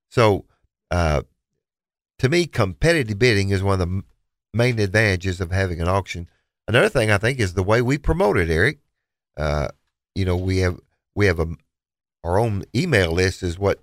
[0.10, 0.46] So,
[0.92, 1.24] uh,
[2.20, 4.04] to me, competitive bidding is one of the
[4.54, 6.30] main advantages of having an auction.
[6.68, 8.80] Another thing I think is the way we promote it, Eric.
[9.36, 9.70] Uh,
[10.16, 10.80] you know, we have
[11.16, 11.48] we have a
[12.24, 13.80] our own email list is what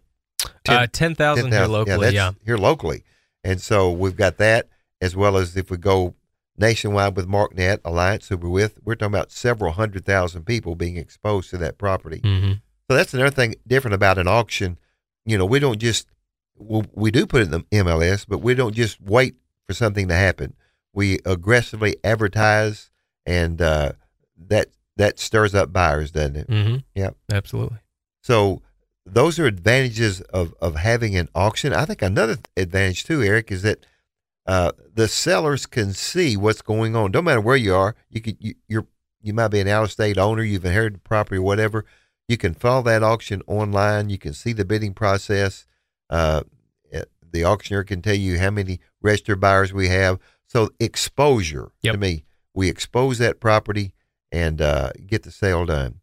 [0.69, 1.99] Uh, ten thousand here 10,000 locally.
[2.01, 3.03] that's Yeah, here locally,
[3.43, 4.69] and so we've got that
[5.01, 6.15] as well as if we go
[6.61, 10.97] nationwide with MarkNet Alliance, who we're with, we're talking about several hundred thousand people being
[10.97, 12.21] exposed to that property.
[12.23, 12.53] hmm
[12.89, 14.79] So that's another thing different about an auction.
[15.25, 16.07] You know, we don't just
[16.59, 19.35] we, we do put it in the MLS, but we don't just wait
[19.67, 20.55] for something to happen.
[20.93, 22.91] We aggressively advertise,
[23.25, 23.93] and uh,
[24.49, 26.47] that that stirs up buyers, doesn't it?
[26.49, 27.17] hmm Yep.
[27.33, 27.79] Absolutely.
[28.23, 28.61] So
[29.07, 31.73] those are advantages of, of having an auction.
[31.73, 33.87] I think another advantage too, Eric, is that
[34.51, 37.13] uh, the sellers can see what's going on.
[37.13, 37.95] Don't matter where you are.
[38.09, 38.87] You could you, you're
[39.23, 40.43] you might be an out of state owner.
[40.43, 41.85] You've inherited the property, or whatever.
[42.27, 44.11] You can follow that auction online.
[44.11, 45.67] You can see the bidding process.
[46.09, 46.43] Uh,
[46.93, 50.19] eh, the auctioneer can tell you how many registered buyers we have.
[50.49, 51.93] So exposure Yep.
[51.95, 53.93] to me, we expose that property
[54.33, 56.01] and uh, get the sale done.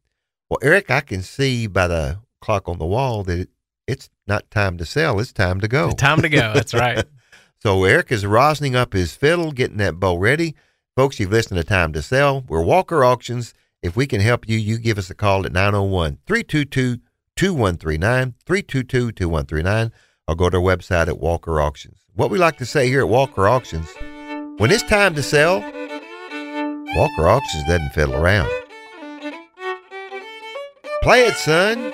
[0.50, 3.50] Well, Eric, I can see by the clock on the wall that it,
[3.88, 5.92] it's not time to sell; it's time to go.
[5.92, 6.54] Time to go.
[6.54, 7.04] That's right.
[7.60, 10.56] So Eric is rosining up his fiddle, getting that bow ready.
[10.96, 12.44] Folks, you've listened to Time to Sell.
[12.48, 13.54] We're Walker Auctions.
[13.82, 17.02] If we can help you, you give us a call at 901 322
[17.36, 19.92] 2139, 322 2139,
[20.28, 22.06] or go to our website at Walker Auctions.
[22.14, 23.92] What we like to say here at Walker Auctions
[24.58, 25.60] when it's time to sell,
[26.96, 28.50] Walker Auctions doesn't fiddle around.
[31.04, 31.94] Play it, son.